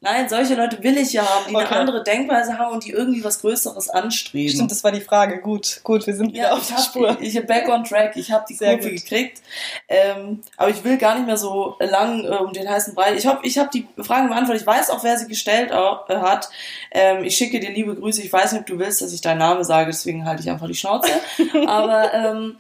[0.04, 1.68] Nein, solche Leute will ich ja haben, die Okay.
[1.68, 4.52] eine andere Denkweise haben und die irgendwie was Größeres anstreben.
[4.52, 5.40] Stimmt, das war die Frage.
[5.42, 7.18] Gut, gut, wir sind wieder ja, auf der hab, Spur.
[7.22, 8.18] Ich hab back on track.
[8.18, 9.04] Ich habe die Sehr Kurve gut.
[9.04, 9.44] gekriegt.
[9.88, 13.14] Ähm, aber ich will gar nicht mehr so lang äh, um den heißen Brei.
[13.14, 14.62] Ich hoffe, ich habe die Fragen beantwortet.
[14.62, 16.50] Ich weiß auch, wer sie gestellt auch, äh, hat.
[16.90, 18.24] Ähm, ich schicke dir liebe Grüße.
[18.24, 20.66] Ich weiß nicht, ob du willst, dass ich deinen Namen sage, deswegen halte ich einfach
[20.68, 21.12] die Schnauze.
[21.68, 22.58] aber ähm,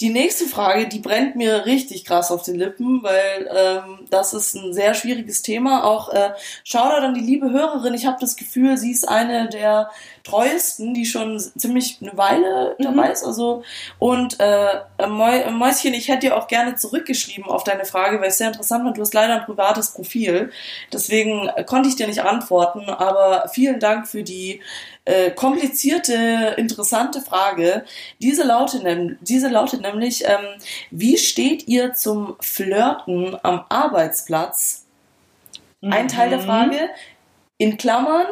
[0.00, 4.54] die nächste Frage, die brennt mir richtig krass auf den Lippen, weil ähm, das ist
[4.54, 5.84] ein sehr schwieriges Thema.
[5.84, 6.32] Auch äh,
[6.64, 7.94] Shoutout an die liebe Hörerin.
[7.94, 9.90] Ich habe das Gefühl, sie ist eine der
[10.26, 13.24] treuesten, die schon ziemlich eine Weile dabei ist.
[13.24, 13.62] Also
[13.98, 18.38] und äh, Mäu Mäuschen, ich hätte dir auch gerne zurückgeschrieben auf deine Frage, weil es
[18.38, 18.92] sehr interessant war.
[18.92, 20.50] Du hast leider ein privates Profil,
[20.92, 22.88] deswegen äh, konnte ich dir nicht antworten.
[22.90, 24.60] Aber vielen Dank für die
[25.04, 27.84] äh, komplizierte, interessante Frage.
[28.20, 28.82] Diese lautet,
[29.20, 30.60] diese lautet nämlich, ähm,
[30.90, 34.84] wie steht ihr zum Flirten am Arbeitsplatz?
[35.82, 36.44] Ein Teil der Mhm.
[36.44, 36.90] Frage,
[37.58, 38.26] in Klammern,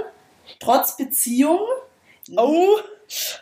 [0.59, 1.61] trotz Beziehung,
[2.37, 2.77] Oh.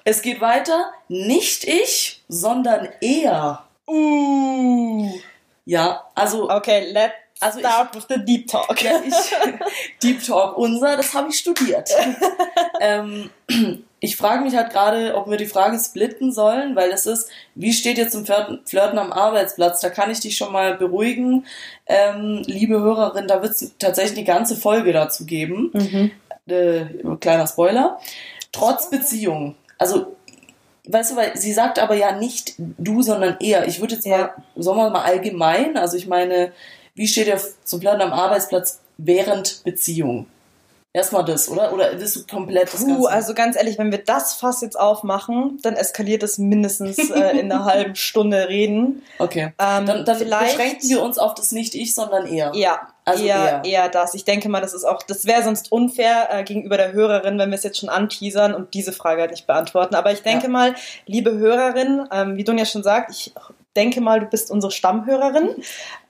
[0.05, 3.65] es geht weiter, nicht ich, sondern er.
[3.87, 5.11] Uh.
[5.65, 8.83] Ja, also Okay, let's Also ich- start with the deep talk.
[8.83, 9.15] Ja, ich,
[10.03, 11.91] Deep Talk unser, das habe ich studiert.
[12.81, 13.31] ähm,
[14.01, 17.73] ich frage mich halt gerade, ob wir die Frage splitten sollen, weil es ist, wie
[17.73, 19.81] steht ihr zum Flirten, Flirten am Arbeitsplatz?
[19.81, 21.47] Da kann ich dich schon mal beruhigen,
[21.87, 25.71] ähm, liebe Hörerin, da wird es tatsächlich eine ganze Folge dazu geben.
[25.73, 26.11] Mhm.
[26.53, 26.85] Äh,
[27.21, 28.01] kleiner Spoiler.
[28.53, 29.55] Trotz Beziehung.
[29.79, 30.15] Also,
[30.87, 33.67] weißt du, weil sie sagt aber ja nicht du, sondern er.
[33.67, 34.19] Ich würde jetzt Ja.
[34.19, 36.53] mal, sagen wir mal allgemein, also ich meine,
[36.95, 40.27] wie steht ihr zum Flirten am Arbeitsplatz während Beziehung?
[40.95, 41.73] Erstmal das, oder?
[41.73, 43.09] Oder ist du komplett das Puh, Ganze?
[43.11, 47.51] also ganz ehrlich, wenn wir das Fass jetzt aufmachen, dann eskaliert es mindestens äh, in
[47.51, 49.03] einer halben Stunde reden.
[49.19, 49.55] okay.
[49.59, 52.53] Ähm, Dann, dann vielleicht, beschränken wir uns auf das nicht ich, sondern er.
[52.55, 53.65] Ja, Also eher, eher.
[53.65, 54.15] eher das.
[54.15, 57.51] Ich denke mal, das ist auch, das wäre sonst unfair äh, gegenüber der Hörerin, wenn
[57.51, 59.95] wir es jetzt schon anteasern und diese Frage halt nicht beantworten.
[59.97, 60.51] Aber ich denke Ja.
[60.51, 60.75] mal,
[61.07, 63.33] liebe Hörerin, ähm, wie Dunja schon sagt, ich
[63.75, 65.49] denke mal, du bist unsere Stammhörerin.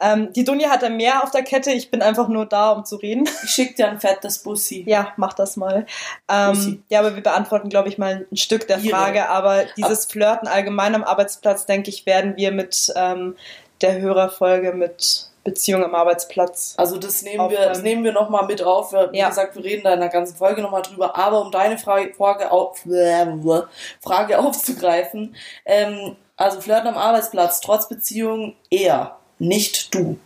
[0.01, 1.71] Ähm, die Dunja hat da mehr auf der Kette.
[1.71, 3.29] Ich bin einfach nur da, um zu reden.
[3.45, 4.83] Ich schick dir ein fettes Bussi.
[4.87, 5.87] Ja, mach das mal.
[6.29, 8.97] Ähm, ja, aber wir beantworten, glaube ich, mal ein Stück der Ihre.
[8.97, 9.29] Frage.
[9.29, 13.37] Aber dieses Flirten allgemein am Arbeitsplatz, denke ich, werden wir mit ähm,
[13.81, 16.75] der Hörerfolge mit Beziehung am Arbeitsplatz.
[16.77, 18.93] Also das nehmen wir, das nehmen wir nochmal mit auf.
[18.93, 19.29] Wir- Wie Ja.
[19.29, 21.17] gesagt, wir reden da in der ganzen Folge nochmal drüber.
[21.17, 22.79] Aber um deine Frage, Frage, auf,
[24.01, 30.19] Frage aufzugreifen, ähm, also Flirten am Arbeitsplatz, trotz Beziehung eher, nicht du.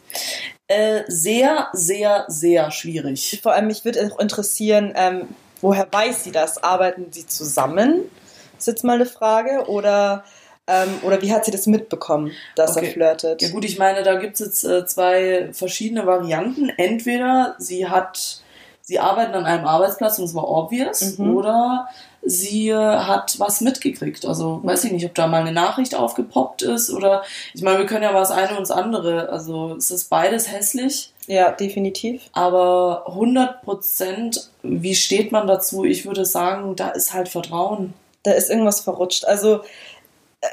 [0.69, 3.41] Äh, sehr, sehr, sehr schwierig.
[3.43, 5.29] Vor allem, mich würde auch interessieren, ähm,
[5.61, 6.63] woher weiß sie das?
[6.63, 8.11] Arbeiten sie zusammen?
[8.59, 9.67] Ist jetzt mal eine Frage.
[9.69, 10.25] Oder,
[10.67, 12.87] ähm, oder wie hat sie das mitbekommen, dass Okay.
[12.87, 13.43] er flirtet?
[13.43, 16.71] Ja gut, ich meine, da gibt es jetzt äh, zwei verschiedene Varianten.
[16.77, 18.41] Entweder sie hat,
[18.83, 21.37] sie arbeiten an einem Arbeitsplatz und es war obvious, Mhm.
[21.37, 21.89] oder
[22.29, 24.27] sie äh, hat was mitgekriegt.
[24.27, 27.23] Also weiß ich nicht, ob da mal eine Nachricht aufgepoppt ist oder
[27.55, 29.29] ich meine, wir können ja das eine und das andere.
[29.29, 32.23] Also es ist beides hässlich, Ja, definitiv.
[32.33, 35.85] aber 100 Prozent, wie steht man dazu?
[35.85, 37.95] Ich würde sagen, da ist halt Vertrauen.
[38.25, 39.25] Da ist irgendwas verrutscht.
[39.25, 39.61] Also,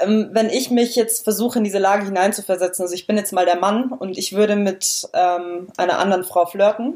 [0.01, 3.45] ähm, wenn ich mich jetzt versuche, in diese Lage hineinzuversetzen, also ich bin jetzt mal
[3.45, 6.95] der Mann und ich würde mit ähm, einer anderen Frau flirten,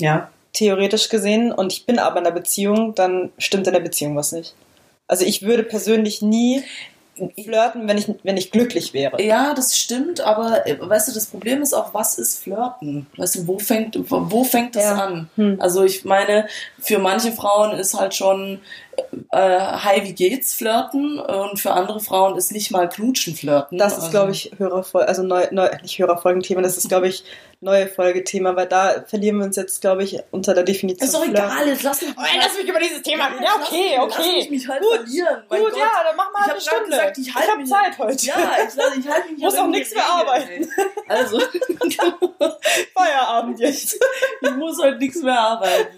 [0.00, 0.30] Ja.
[0.52, 4.32] theoretisch gesehen, und ich bin aber in einer Beziehung, dann stimmt in der Beziehung was
[4.32, 4.54] nicht.
[5.08, 6.62] Also ich würde persönlich nie
[7.42, 9.22] flirten, wenn ich, wenn ich glücklich wäre.
[9.22, 13.06] Ja, das stimmt, aber äh, weißt du, das Problem ist auch, was ist Flirten?
[13.16, 14.94] Weißt du, wo fängt, wo, wo fängt das Ja.
[14.96, 15.30] an?
[15.36, 15.56] Hm.
[15.58, 16.46] Also ich meine,
[16.78, 18.60] für manche Frauen ist halt schon
[19.32, 23.78] äh, hi, wie geht's Flirten und für andere Frauen ist nicht mal Knutschen Flirten.
[23.78, 27.24] Das ist, also, glaube ich, Hörerfolge, also neu, neu, nicht Hörerfolgenthema, das ist, glaube ich,
[27.60, 31.06] neue Folgethema, weil da verlieren wir uns jetzt, glaube ich, unter der Definition.
[31.06, 31.42] Ist doch Flirten.
[31.44, 33.42] egal, jetzt lass mich, Oh, lass mich über dieses Thema reden.
[33.42, 34.36] Ja, okay, lass, Lass okay.
[34.36, 35.42] mich, mich halt Gut, verlieren.
[35.48, 35.80] Mein Gut, Gott.
[35.80, 36.90] ja, dann mach mal Ich eine Stunde.
[36.90, 38.26] gesagt, ich halt hab mich- Zeit heute.
[38.26, 38.34] Ja,
[38.68, 40.68] ich, lass- ich halte mich Muss ja auch an die nichts mehr arbeiten.
[41.08, 41.40] Also,
[42.94, 43.98] Feierabend jetzt.
[44.40, 45.96] ich muss heute nichts mehr arbeiten.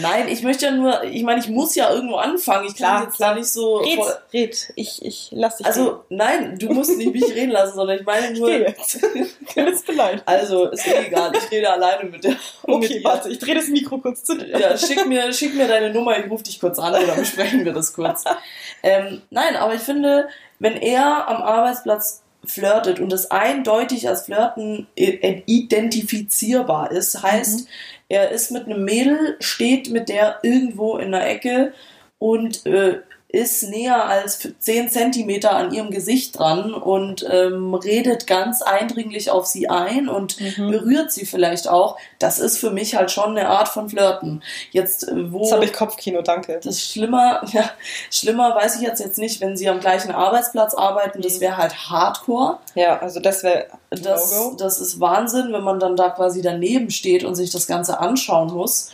[0.00, 2.66] Nein, ich möchte ja nur, ich meine, ich muss ja irgendwo anfangen.
[2.68, 3.30] Ich Klar, kann jetzt klar.
[3.34, 3.76] da nicht so.
[3.78, 4.72] Red, voll- red.
[4.76, 5.78] Ich, ich lass dich reden.
[5.78, 8.48] also, nein, du musst nicht mich reden lassen, sondern ich meine ich nur.
[8.48, 9.00] gehe jetzt.
[9.56, 10.22] Mir.
[10.26, 12.32] Also, ist eh egal, ich rede alleine mit der.
[12.32, 13.04] mit Okay, ihr.
[13.04, 14.58] warte, ich drehe das Mikro kurz zu dir.
[14.58, 17.72] Ja, schick mir, schick mir deine Nummer, ich rufe dich kurz an oder besprechen wir
[17.72, 18.24] das kurz.
[18.82, 20.28] Ähm, nein, aber ich finde,
[20.58, 27.66] wenn er am Arbeitsplatz flirtet und es eindeutig als Flirten i- identifizierbar ist, heißt, Mhm.
[28.08, 31.72] er ist mit einem Mädel, steht mit der irgendwo in der Ecke
[32.18, 33.00] und äh,
[33.36, 39.44] ist näher als 10 Zentimeter an ihrem Gesicht dran und ähm, redet ganz eindringlich auf
[39.46, 40.70] sie ein und Mhm.
[40.70, 41.98] berührt sie vielleicht auch.
[42.18, 44.42] Das ist für mich halt schon eine Art von Flirten.
[44.70, 46.60] Jetzt, äh, wo Jetzt habe ich Kopfkino, danke.
[46.62, 47.70] das schlimmer, ja,
[48.10, 51.40] schlimmer weiß ich jetzt, jetzt nicht, wenn sie am gleichen Arbeitsplatz arbeiten, das Mhm.
[51.42, 52.58] wäre halt Hardcore.
[52.74, 57.22] Ja, also das wäre Das, das ist Wahnsinn, wenn man dann da quasi daneben steht
[57.24, 58.90] und sich das Ganze anschauen muss.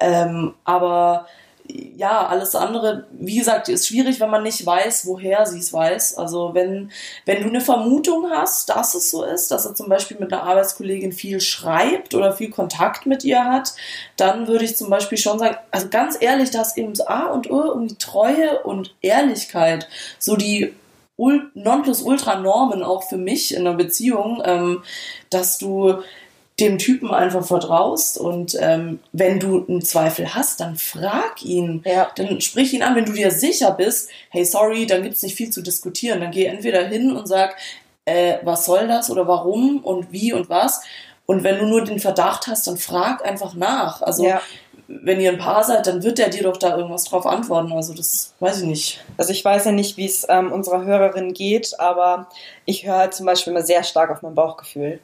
[0.00, 1.26] Ähm, aber
[1.96, 6.18] ja, alles andere, wie gesagt, ist schwierig, wenn man nicht weiß, woher sie es weiß.
[6.18, 6.90] Also wenn,
[7.26, 10.42] wenn du eine Vermutung hast, dass es so ist, dass er zum Beispiel mit einer
[10.42, 13.74] Arbeitskollegin viel schreibt oder viel Kontakt mit ihr hat,
[14.16, 17.50] dann würde ich zum Beispiel schon sagen, also ganz ehrlich, dass eben so A und
[17.50, 20.74] O um die Treue und Ehrlichkeit, so die
[21.18, 24.82] Ul- Nonplusultra-Normen auch für mich in einer Beziehung, ähm,
[25.28, 25.96] dass du
[26.60, 31.82] dem Typen einfach vertraust und ähm, wenn du einen Zweifel hast, dann frag ihn.
[31.84, 32.10] Ja.
[32.16, 35.50] Dann sprich ihn an, wenn du dir sicher bist, hey, sorry, dann gibt's nicht viel
[35.50, 36.20] zu diskutieren.
[36.20, 37.56] Dann geh entweder hin und sag,
[38.04, 40.82] äh, was soll das oder warum und wie und was.
[41.26, 44.02] Und wenn du nur den Verdacht hast, dann frag einfach nach.
[44.02, 44.40] Also Ja.
[44.88, 47.72] wenn ihr ein Paar seid, dann wird der dir doch da irgendwas drauf antworten.
[47.72, 49.04] Also das weiß ich nicht.
[49.16, 52.28] Also ich weiß ja nicht, wie es ähm, unserer Hörerin geht, aber
[52.64, 54.98] ich höre halt zum Beispiel immer sehr stark auf mein Bauchgefühl.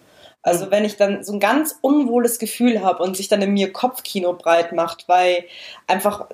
[0.46, 3.72] Also wenn ich dann so ein ganz unwohles Gefühl habe und sich dann in mir
[3.72, 5.44] Kopfkino breit macht, weil
[5.88, 6.26] einfach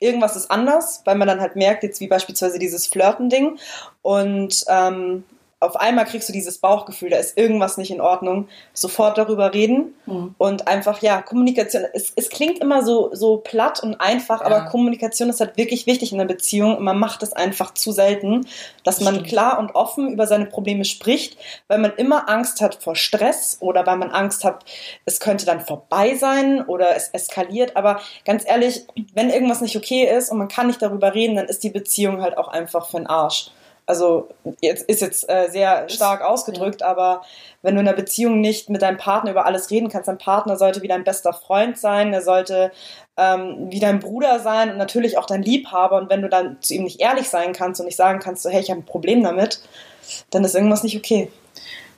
[0.00, 3.60] irgendwas ist anders, weil man dann halt merkt, jetzt wie beispielsweise dieses Flirten-Ding.
[4.02, 5.22] Und ähm,
[5.64, 9.94] auf einmal kriegst du dieses Bauchgefühl, da ist irgendwas nicht in Ordnung, sofort darüber reden
[10.06, 10.34] Hm.
[10.38, 14.46] und einfach, ja, Kommunikation, es, es klingt immer so, so platt und einfach, Ja.
[14.46, 17.90] aber Kommunikation ist halt wirklich wichtig in einer Beziehung und man macht es einfach zu
[17.92, 18.46] selten,
[18.84, 19.28] dass man Stimmt.
[19.28, 23.86] klar und offen über seine Probleme spricht, weil man immer Angst hat vor Stress oder
[23.86, 24.64] weil man Angst hat,
[25.06, 30.04] es könnte dann vorbei sein oder es eskaliert, aber ganz ehrlich, wenn irgendwas nicht okay
[30.04, 32.98] ist und man kann nicht darüber reden, dann ist die Beziehung halt auch einfach für
[32.98, 33.50] den Arsch.
[33.86, 34.28] Also
[34.60, 37.22] jetzt ist jetzt äh, sehr stark ausgedrückt, aber
[37.62, 40.56] wenn du in einer Beziehung nicht mit deinem Partner über alles reden kannst, dein Partner
[40.56, 42.72] sollte wie dein bester Freund sein, er sollte
[43.16, 45.96] ähm, wie dein Bruder sein und natürlich auch dein Liebhaber.
[45.98, 48.50] Und wenn du dann zu ihm nicht ehrlich sein kannst und nicht sagen kannst, so,
[48.50, 49.60] hey, ich habe ein Problem damit,
[50.30, 51.30] dann ist irgendwas nicht okay.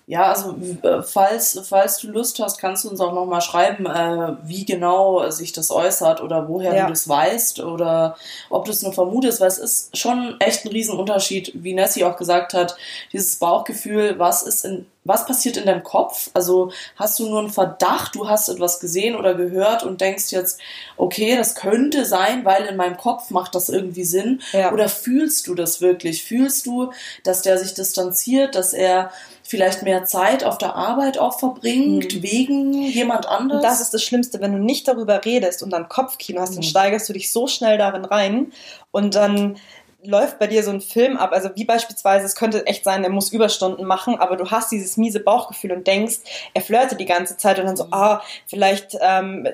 [0.08, 4.36] Ja, also äh, falls, falls du Lust hast, kannst du uns auch nochmal schreiben, äh,
[4.44, 6.84] wie genau sich das äußert oder woher Ja.
[6.84, 8.16] du das weißt oder
[8.48, 12.16] ob du es nur vermutest, weil es ist schon echt ein Riesenunterschied, wie Nessie auch
[12.16, 12.76] gesagt hat,
[13.12, 16.30] dieses Bauchgefühl, was ist in, was passiert in deinem Kopf?
[16.34, 20.60] Also hast du nur einen Verdacht, du hast etwas gesehen oder gehört und denkst jetzt,
[20.96, 24.40] okay, das könnte sein, weil in meinem Kopf macht das irgendwie Sinn.
[24.52, 24.72] Ja.
[24.72, 26.22] Oder fühlst du das wirklich?
[26.22, 26.92] Fühlst du,
[27.24, 29.10] dass der sich distanziert, dass er
[29.46, 32.22] vielleicht mehr Zeit auf der Arbeit auch verbringt, Mhm.
[32.22, 33.62] wegen jemand anderes?
[33.62, 36.68] Das ist das Schlimmste, wenn du nicht darüber redest und dann Kopfkino hast, dann Mhm.
[36.68, 38.52] steigerst du dich so schnell darin rein
[38.90, 39.56] und dann
[40.02, 43.10] läuft bei dir so ein Film ab, also wie beispielsweise, es könnte echt sein, er
[43.10, 46.18] muss Überstunden machen, aber du hast dieses miese Bauchgefühl und denkst,
[46.54, 47.92] er flirtet die ganze Zeit und dann so, Mhm.
[47.92, 49.48] ah, vielleicht ähm,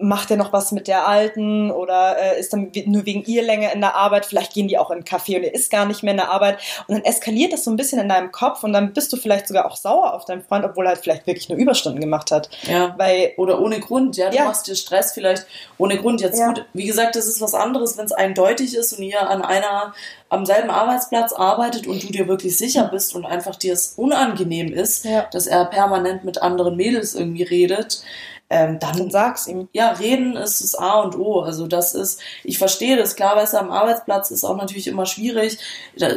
[0.00, 3.72] macht er noch was mit der Alten oder äh, ist dann nur wegen ihr länger
[3.72, 6.02] in der Arbeit, vielleicht gehen die auch in einen Café und er ist gar nicht
[6.02, 8.72] mehr in der Arbeit und dann eskaliert das so ein bisschen in deinem Kopf und
[8.72, 11.48] dann bist du vielleicht sogar auch sauer auf deinen Freund, obwohl er halt vielleicht wirklich
[11.48, 12.94] nur Überstunden gemacht hat, ja.
[12.98, 14.44] weil Oder ohne Grund, ja, du Ja.
[14.44, 15.46] machst dir Stress vielleicht
[15.78, 16.20] ohne Grund.
[16.20, 16.48] Jetzt Ja.
[16.48, 19.92] gut, wie gesagt, das ist was anderes, wenn es eindeutig ist und ihr an einer,
[20.28, 24.72] am selben Arbeitsplatz arbeitet und du dir wirklich sicher bist und einfach dir es unangenehm
[24.72, 25.26] ist, Ja.
[25.32, 28.02] dass er permanent mit anderen Mädels irgendwie redet,
[28.50, 29.68] ähm, dann dann sag's ihm.
[29.72, 31.40] ja, reden ist das A und O.
[31.40, 35.06] Also das ist, ich verstehe das, klar, weißt du, am Arbeitsplatz ist auch natürlich immer
[35.06, 35.58] schwierig.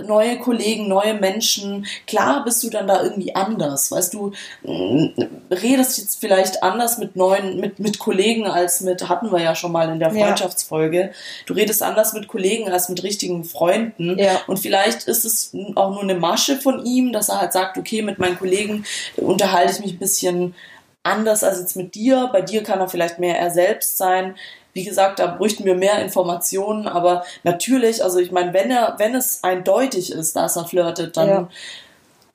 [0.07, 3.91] Neue Kollegen, neue Menschen, klar bist du dann da irgendwie anders.
[3.91, 4.31] Weißt du,
[4.63, 5.09] mm,
[5.51, 9.71] redest jetzt vielleicht anders mit neuen, mit, mit Kollegen als mit, hatten wir ja schon
[9.71, 10.25] mal in der Ja.
[10.25, 11.11] Freundschaftsfolge.
[11.45, 14.17] Du redest anders mit Kollegen als mit richtigen Freunden.
[14.17, 14.41] Ja.
[14.47, 18.01] Und vielleicht ist es auch nur eine Masche von ihm, dass er halt sagt, okay,
[18.01, 18.85] mit meinen Kollegen
[19.17, 20.55] unterhalte ich mich ein bisschen
[21.03, 22.29] anders als jetzt mit dir.
[22.31, 24.35] Bei dir kann er vielleicht mehr er selbst sein.
[24.73, 29.13] Wie gesagt, da bräuchten wir mehr Informationen, aber natürlich, also ich meine, wenn er, wenn
[29.13, 31.49] es eindeutig ist, dass er flirtet, dann Ja.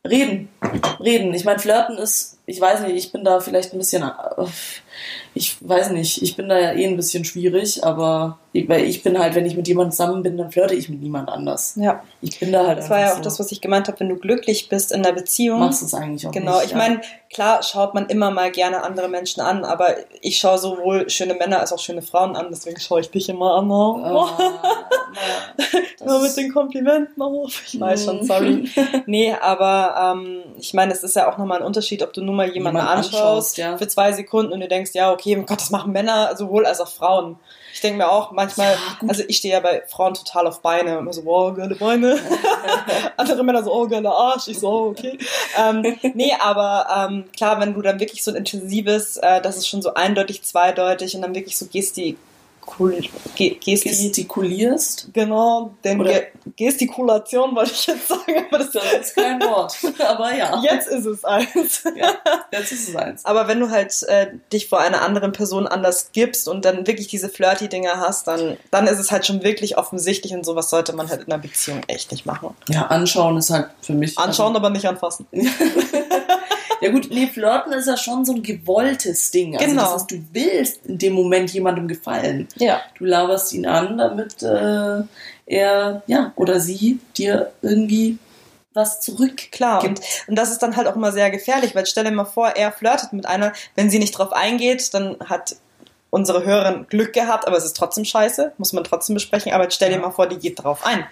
[0.07, 0.49] reden.
[1.01, 1.35] Reden.
[1.35, 4.45] Ich meine, flirten ist, ich weiß nicht, ich bin da vielleicht ein bisschen, äh,
[5.35, 9.03] ich weiß nicht, ich bin da ja eh ein bisschen schwierig, aber ich, weil ich
[9.03, 11.75] bin halt, wenn ich mit jemandem zusammen bin, dann flirte ich mit niemand anders.
[11.77, 13.23] Ja, Ich bin da halt das war ja auch so.
[13.23, 15.61] das, was ich gemeint habe, wenn du glücklich bist in der Beziehung.
[15.61, 16.65] machst es eigentlich auch Genau, nicht.
[16.67, 16.79] ich ja.
[16.79, 21.35] meine, klar schaut man immer mal gerne andere Menschen an, aber ich schaue sowohl schöne
[21.35, 23.71] Männer als auch schöne Frauen an, deswegen schaue ich dich immer an.
[23.71, 24.29] Oh.
[25.99, 27.63] Das Nur mit den Komplimenten auf.
[27.67, 28.69] Ich weiß schon, sorry.
[29.07, 32.35] Nee, aber ähm, ich meine, es ist ja auch nochmal ein Unterschied, ob du nur
[32.39, 33.77] mal jemanden Jemanden anschaust anschaust, ja.
[33.77, 36.81] für zwei Sekunden und du denkst, ja, okay, oh Gott, das machen Männer sowohl als
[36.81, 37.39] auch Frauen.
[37.73, 40.99] Ich denke mir auch manchmal, Ja, also ich stehe ja bei Frauen total auf Beine.
[40.99, 42.19] Immer so, wow, geile Beine.
[43.17, 44.49] Andere Männer so, oh, geiler Arsch.
[44.49, 45.19] Ich so, oh, okay.
[45.57, 49.69] Ähm, nee, aber ähm, klar, wenn du dann wirklich so ein intensives, äh, das ist
[49.69, 52.19] schon so eindeutig, zweideutig und dann wirklich so gestikul,
[53.35, 55.09] ge, gesti, gestikulierst.
[55.13, 56.23] genau, den Oder- Ge
[56.57, 59.77] Gestikulation wollte ich jetzt sagen, aber das Das ist kein Wort.
[60.01, 60.63] Aber ja.
[60.63, 61.85] jetzt ist es eins.
[61.95, 62.15] ja.
[62.51, 63.25] Jetzt ist es eins.
[63.27, 67.07] Aber wenn du halt äh, dich vor einer anderen Person anders gibst und dann wirklich
[67.07, 71.11] diese flirty-Dinger hast, dann, dann ist es halt schon wirklich offensichtlich und sowas sollte man
[71.11, 72.57] halt in einer Beziehung echt nicht machen.
[72.69, 74.19] Ja, anschauen ist halt für mich.
[74.19, 75.27] Anschauen, aber nicht anfassen.
[76.81, 79.57] Ja gut, nee, Flirten ist ja schon so ein gewolltes Ding.
[79.57, 79.83] Also Genau.
[79.83, 82.49] das ist, du willst in dem Moment jemandem gefallen.
[82.57, 82.81] Ja.
[82.99, 85.03] Du laberst ihn an, damit äh,
[85.47, 88.19] er, ja, oder sie dir irgendwie
[88.75, 89.99] was zurück Klar, gibt.
[89.99, 92.49] und, und das ist dann halt auch immer sehr gefährlich, weil stell dir mal vor,
[92.51, 95.57] er flirtet mit einer, wenn sie nicht drauf eingeht, dann hat
[96.11, 99.75] unsere Hörerin Glück gehabt, aber es ist trotzdem scheiße, muss man trotzdem besprechen, aber jetzt
[99.75, 101.05] stell dir mal vor, die geht drauf ein.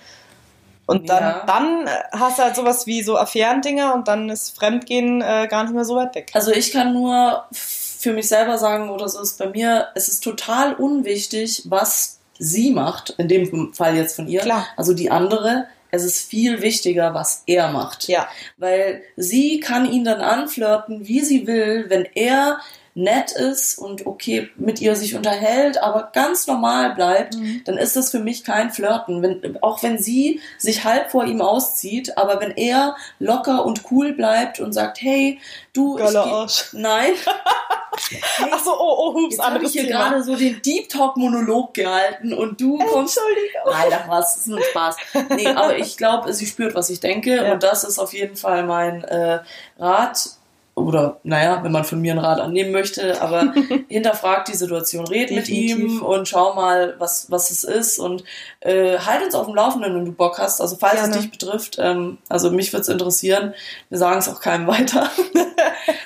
[0.87, 1.45] Und dann, Ja.
[1.47, 5.75] dann hast du halt sowas wie so Affärendinger und dann ist Fremdgehen äh, gar nicht
[5.75, 6.31] mehr so weit weg.
[6.33, 10.23] Also ich kann nur für mich selber sagen, oder so ist bei mir, es ist
[10.23, 14.41] total unwichtig, was sie macht, in dem Fall jetzt von ihr.
[14.41, 14.67] Klar.
[14.77, 18.07] Also die andere, es ist viel wichtiger, was er macht.
[18.09, 18.29] Ja.
[18.57, 22.59] Weil sie kann ihn dann anflirten, wie sie will, wenn er
[22.99, 27.61] nett ist und okay mit ihr sich unterhält, aber ganz normal bleibt, Mhm.
[27.67, 29.23] dann ist das für mich kein Flirten.
[29.23, 34.15] Wenn, auch wenn sie sich halb vor ihm auszieht, aber wenn er locker und cool
[34.15, 35.39] bleibt und sagt, hey,
[35.75, 36.65] du, ich Geiler geh- Arsch.
[36.73, 37.13] nein,
[38.51, 42.33] Ach so, oh, oh, hups, anderes ich hier gerade so den Deep Talk Monolog gehalten
[42.35, 43.63] und du kommst Entschuldigung.
[43.71, 44.97] Nein, ach was, das ist nur Spaß.
[45.35, 47.37] Nee, aber ich glaube, sie spürt, was ich denke.
[47.47, 47.53] Ja.
[47.53, 49.41] Und das ist auf jeden Fall mein äh,
[49.79, 50.31] Rat.
[50.77, 53.55] Oder, naja, wenn man von mir einen Rat annehmen möchte, aber
[53.89, 58.25] hinterfragt die Situation, red mit ihm und schau mal, was, was es ist und
[58.61, 60.61] äh, halt uns auf dem Laufenden, wenn du Bock hast.
[60.61, 61.15] Also falls Gerne.
[61.15, 63.55] es dich betrifft, ähm, also mich würde es interessieren.
[63.89, 65.11] Wir sagen es auch keinem weiter,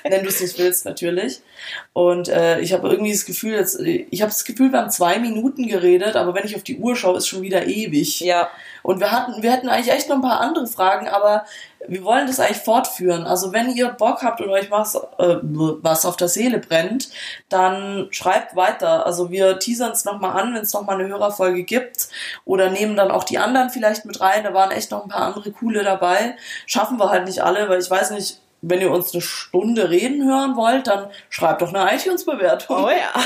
[0.04, 1.40] wenn du es nicht willst, natürlich.
[1.92, 5.18] Und äh, ich habe irgendwie das Gefühl, jetzt, ich habe das Gefühl, wir haben zwei
[5.18, 8.20] Minuten geredet, aber wenn ich auf die Uhr schaue, ist schon wieder ewig.
[8.20, 8.48] Ja,
[8.84, 11.44] Und wir hatten, wir hätten eigentlich echt noch ein paar andere Fragen, aber
[11.88, 13.24] wir wollen das eigentlich fortführen.
[13.24, 17.08] Also wenn ihr Bock habt und euch was, äh, was auf der Seele brennt,
[17.48, 19.06] dann schreibt weiter.
[19.06, 22.08] Also wir teasern es nochmal an, wenn es nochmal eine Hörerfolge gibt
[22.44, 24.44] oder nehmen dann auch die anderen vielleicht mit rein.
[24.44, 26.36] Da waren echt noch ein paar andere coole dabei.
[26.66, 30.24] Schaffen wir halt nicht alle, weil ich weiß nicht, wenn ihr uns eine Stunde reden
[30.28, 33.20] hören wollt, dann schreibt doch eine iTunes-Bewertung, oh ja.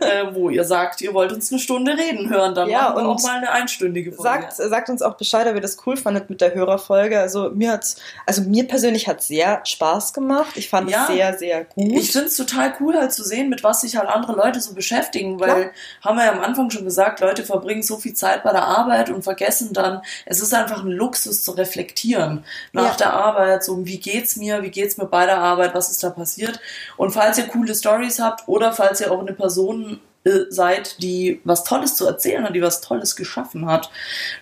[0.06, 2.54] äh, wo ihr sagt, ihr wollt uns eine Stunde reden hören.
[2.54, 4.22] Dann Ja, machen wir und auch mal eine einstündige Folge.
[4.48, 7.18] Sagt, sagt uns auch Bescheid, ob ihr das cool fandet mit der Hörerfolge.
[7.18, 7.96] Also mir hat's,
[8.26, 10.56] also mir persönlich hat sehr Spaß gemacht.
[10.56, 11.02] Ich fand Ja.
[11.02, 11.92] es sehr, sehr gut.
[11.92, 14.74] Ich finde es total cool halt zu sehen, mit was sich halt andere Leute so
[14.74, 15.70] beschäftigen, weil Klar.
[16.04, 19.10] haben wir ja am Anfang schon gesagt, Leute verbringen so viel Zeit bei der Arbeit
[19.10, 22.96] und vergessen dann, es ist einfach ein Luxus zu reflektieren nach Ja.
[22.96, 26.10] der Arbeit, so wie geht's mir, wie geht's mir bei der Arbeit, was ist da
[26.10, 26.60] passiert
[26.96, 31.40] und falls ihr coole Stories habt oder falls ihr auch eine Person äh, seid, die
[31.44, 33.90] was Tolles zu erzählen hat, die was Tolles geschaffen hat,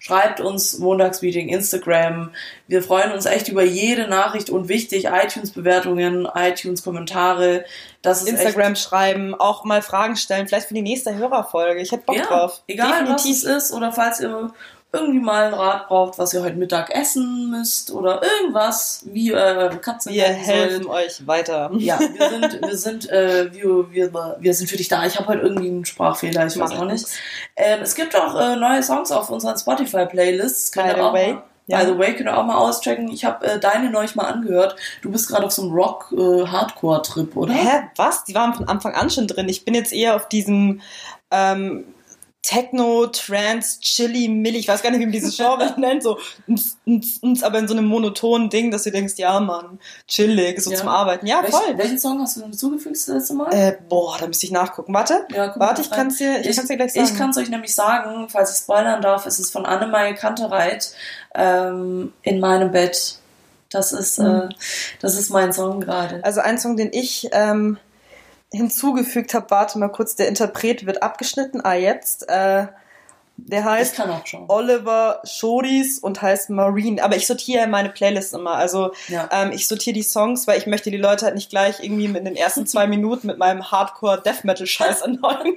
[0.00, 2.30] schreibt uns Montagsmeeting, Instagram.
[2.66, 7.66] Wir freuen uns echt über jede Nachricht und wichtig, iTunes-Bewertungen, iTunes-Kommentare.
[8.00, 11.82] Das ist Instagram schreiben, auch mal Fragen stellen, vielleicht für die nächste Hörerfolge.
[11.82, 12.62] Ich hätte Bock echt, ja, drauf.
[12.66, 13.36] egal was Definitiv.
[13.36, 14.54] es ist oder falls ihr
[14.94, 19.36] irgendwie mal einen Rat braucht, was ihr heute Mittag essen müsst oder irgendwas, wie ihr
[19.36, 21.06] eure Katze Wir helfen sollt.
[21.06, 21.70] euch weiter.
[21.78, 25.04] Ja, wir sind, wir sind, äh, wir, wir, wir sind für dich da.
[25.06, 27.06] Ich habe heute irgendwie einen Sprachfehler, ich weiß auch nicht.
[27.56, 30.70] Ähm, es gibt auch äh, neue Songs auf unseren Spotify-Playlists.
[30.70, 31.80] By the way, ja.
[31.80, 33.08] By the way, könnt ihr auch mal auschecken.
[33.08, 34.76] Ich habe äh, deine neulich mal angehört.
[35.00, 37.54] Du bist gerade auf so einem Rock-Hardcore-Trip, oder?
[37.54, 38.24] Hä, was?
[38.24, 39.48] Die waren von Anfang an schon drin.
[39.48, 40.82] Ich bin jetzt eher auf diesem
[41.30, 41.84] ähm,
[42.46, 46.76] Techno, Trance, Chili, Milli, ich weiß gar nicht, wie man dieses Genre nennt, so uns,
[46.84, 50.70] uns, uns, aber in so einem monotonen Ding, dass du denkst, ja Mann, chillig, so
[50.70, 50.76] Ja.
[50.76, 51.26] zum Arbeiten.
[51.26, 51.78] Ja, Welch, voll.
[51.78, 53.50] welchen Song hast du hinzugefügt das letzte Mal?
[53.50, 54.92] Äh, boah, da müsste ich nachgucken.
[54.92, 55.98] Warte, Ja, guck warte, mal ich rein.
[56.00, 57.06] kann's dir, ich, Ich- kann's dir gleich sagen.
[57.06, 60.92] Ich kann es euch nämlich sagen, falls ich spoilern darf, es ist von Annemarie Kantereit
[61.34, 63.16] ähm, in meinem Bett.
[63.70, 64.26] Das ist, Mhm.
[64.26, 64.48] äh,
[65.00, 66.22] das ist mein Song gerade.
[66.22, 67.78] Also ein Song, den ich ähm,
[68.54, 71.60] hinzugefügt habe, warte mal kurz, der Interpret wird abgeschnitten.
[71.62, 72.28] Ah, jetzt.
[72.28, 72.68] Äh,
[73.36, 74.00] der heißt.
[74.48, 77.02] Oliver Schoris und heißt Marine.
[77.02, 78.52] Aber ich sortiere meine Playlist immer.
[78.52, 79.28] Also Ja.
[79.32, 82.14] ähm, ich sortiere die Songs, weil ich möchte die Leute halt nicht gleich irgendwie in
[82.24, 85.56] den ersten zwei Minuten mit meinem Hardcore Death Metal Scheiß anneuen.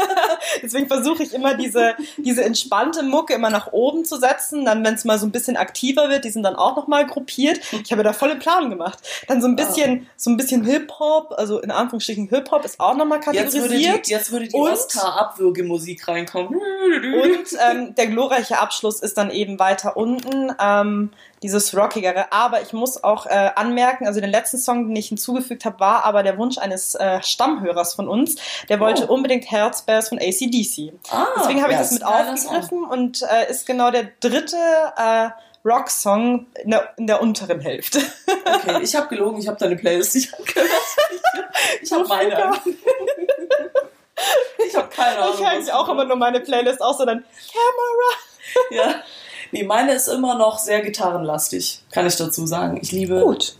[0.62, 4.64] Deswegen versuche ich immer diese, diese entspannte Mucke immer nach oben zu setzen.
[4.64, 7.60] Dann, wenn es mal so ein bisschen aktiver wird, die sind dann auch nochmal gruppiert.
[7.82, 8.98] Ich habe da volle Plan gemacht.
[9.28, 13.18] Dann so ein bisschen, so ein bisschen Hip-Hop, also in Anführungsstrichen Hip-Hop ist auch nochmal
[13.18, 14.06] Jetzt würde kategorisiert.
[14.06, 16.60] die, jetzt würde die Oscar-Abwürgemusik reinkommen.
[16.94, 21.10] Und ähm, der glorreiche Abschluss ist dann eben weiter unten, ähm,
[21.42, 22.32] dieses rockigere.
[22.32, 26.04] Aber ich muss auch äh, anmerken, also den letzten Song, den ich hinzugefügt habe, war
[26.04, 28.36] aber der Wunsch eines äh, Stammhörers von uns.
[28.68, 29.14] Der wollte Oh.
[29.14, 30.92] unbedingt Herzbears von ACDC.
[31.10, 34.56] Ah, Deswegen habe ich das mit aufgegriffen und äh, ist genau der dritte
[34.96, 35.28] äh,
[35.64, 38.00] Rock-Song in der, in der unteren Hälfte.
[38.44, 40.70] Okay, ich habe gelogen, ich habe deine Playlist nicht angehört.
[41.82, 42.52] Ich habe meine.
[44.66, 45.34] Ich habe keine Ahnung.
[45.38, 48.16] Ich was auch immer nur meine Playlist aus, sondern Camera.
[48.70, 49.02] Ja.
[49.52, 52.78] Nee, meine ist immer noch sehr gitarrenlastig, kann ich dazu sagen.
[52.80, 53.56] Ich liebe Gut,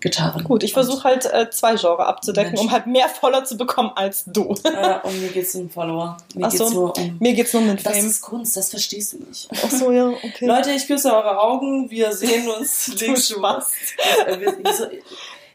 [0.00, 0.42] Gitarren.
[0.44, 0.62] gut.
[0.64, 2.62] Ich versuche halt äh, zwei Genre abzudecken, Mensch.
[2.64, 4.54] um halt mehr voller zu bekommen als du.
[4.64, 6.16] Ja, und mir geht's um Follower.
[6.34, 6.58] Mir Ach so.
[6.64, 7.16] geht's nur um.
[7.20, 8.06] Mir geht's nur um den Das Fame.
[8.06, 9.48] ist Kunst, das verstehst du nicht.
[9.64, 10.46] Ach so, ja, okay.
[10.46, 11.88] Leute, ich küsse eure Augen.
[11.90, 13.20] Wir sehen uns Du Woche.
[13.20, 13.72] Spaß.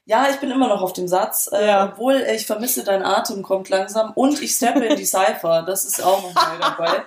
[0.10, 1.50] Ja, ich bin immer noch auf dem Satz.
[1.52, 1.86] Äh, Ja.
[1.92, 4.14] obwohl äh, ich vermisse deinen Atem, kommt langsam.
[4.16, 5.64] Und ich steppe in die Cypher.
[5.68, 7.04] Das ist auch noch mal dabei.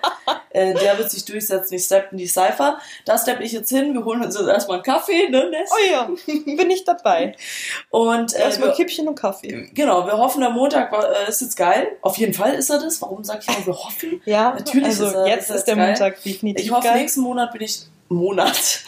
[0.50, 1.72] Äh, der wird sich durchsetzen.
[1.74, 2.78] Ich steppe in die Cypher.
[3.06, 3.94] Da steppe ich jetzt hin.
[3.94, 5.70] Wir holen uns jetzt erstmal einen Kaffee, ne, Ness?
[5.72, 7.34] Oh ja, bin ich dabei.
[7.88, 9.70] Und äh, Erstmal Kippchen und Kaffee.
[9.72, 11.96] genau, wir hoffen, der Montag äh, ist jetzt geil.
[12.02, 13.00] Auf jeden Fall ist er das.
[13.00, 14.20] Warum sage ich immer, wir hoffen?
[14.26, 15.86] Ja, Natürlich also ist er- jetzt ist er ist der geil.
[15.88, 16.98] Montag definitiv Ich hoffe, geil.
[16.98, 17.80] nächsten Monat bin ich.
[18.10, 18.80] Monat.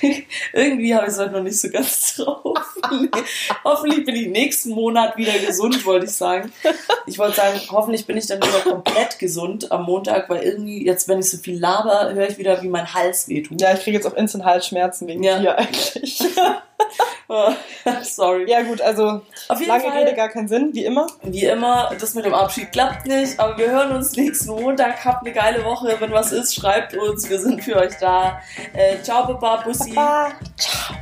[0.52, 2.58] Irgendwie habe ich es heute noch nicht so ganz drauf.
[2.90, 3.08] Nee.
[3.64, 6.52] Hoffentlich bin ich nächsten Monat wieder gesund, wollte ich sagen.
[7.06, 11.08] Ich wollte sagen, hoffentlich bin ich dann wieder komplett gesund am Montag, weil irgendwie jetzt,
[11.08, 13.60] wenn ich so viel laber, höre ich wieder, wie mein Hals wehtut.
[13.60, 15.38] Ja, ich kriege jetzt auch instant Halsschmerzen wegen Ja.
[15.38, 16.22] dir eigentlich.
[17.28, 17.52] Oh,
[18.02, 18.48] Sorry.
[18.48, 21.06] ja gut, also Auf jeden lange Fall, Rede, gar keinen Sinn, wie immer.
[21.22, 25.04] wie immer, das mit dem Abschied klappt nicht, aber wir hören uns nächsten Montag.
[25.04, 25.96] Habt eine geile Woche.
[25.98, 27.28] Wenn was ist, schreibt uns.
[27.28, 28.40] Wir sind für euch da.
[28.74, 29.92] Äh, ciao, Baba, Bussi.
[29.92, 30.32] Baba.
[30.56, 30.96] Ciao.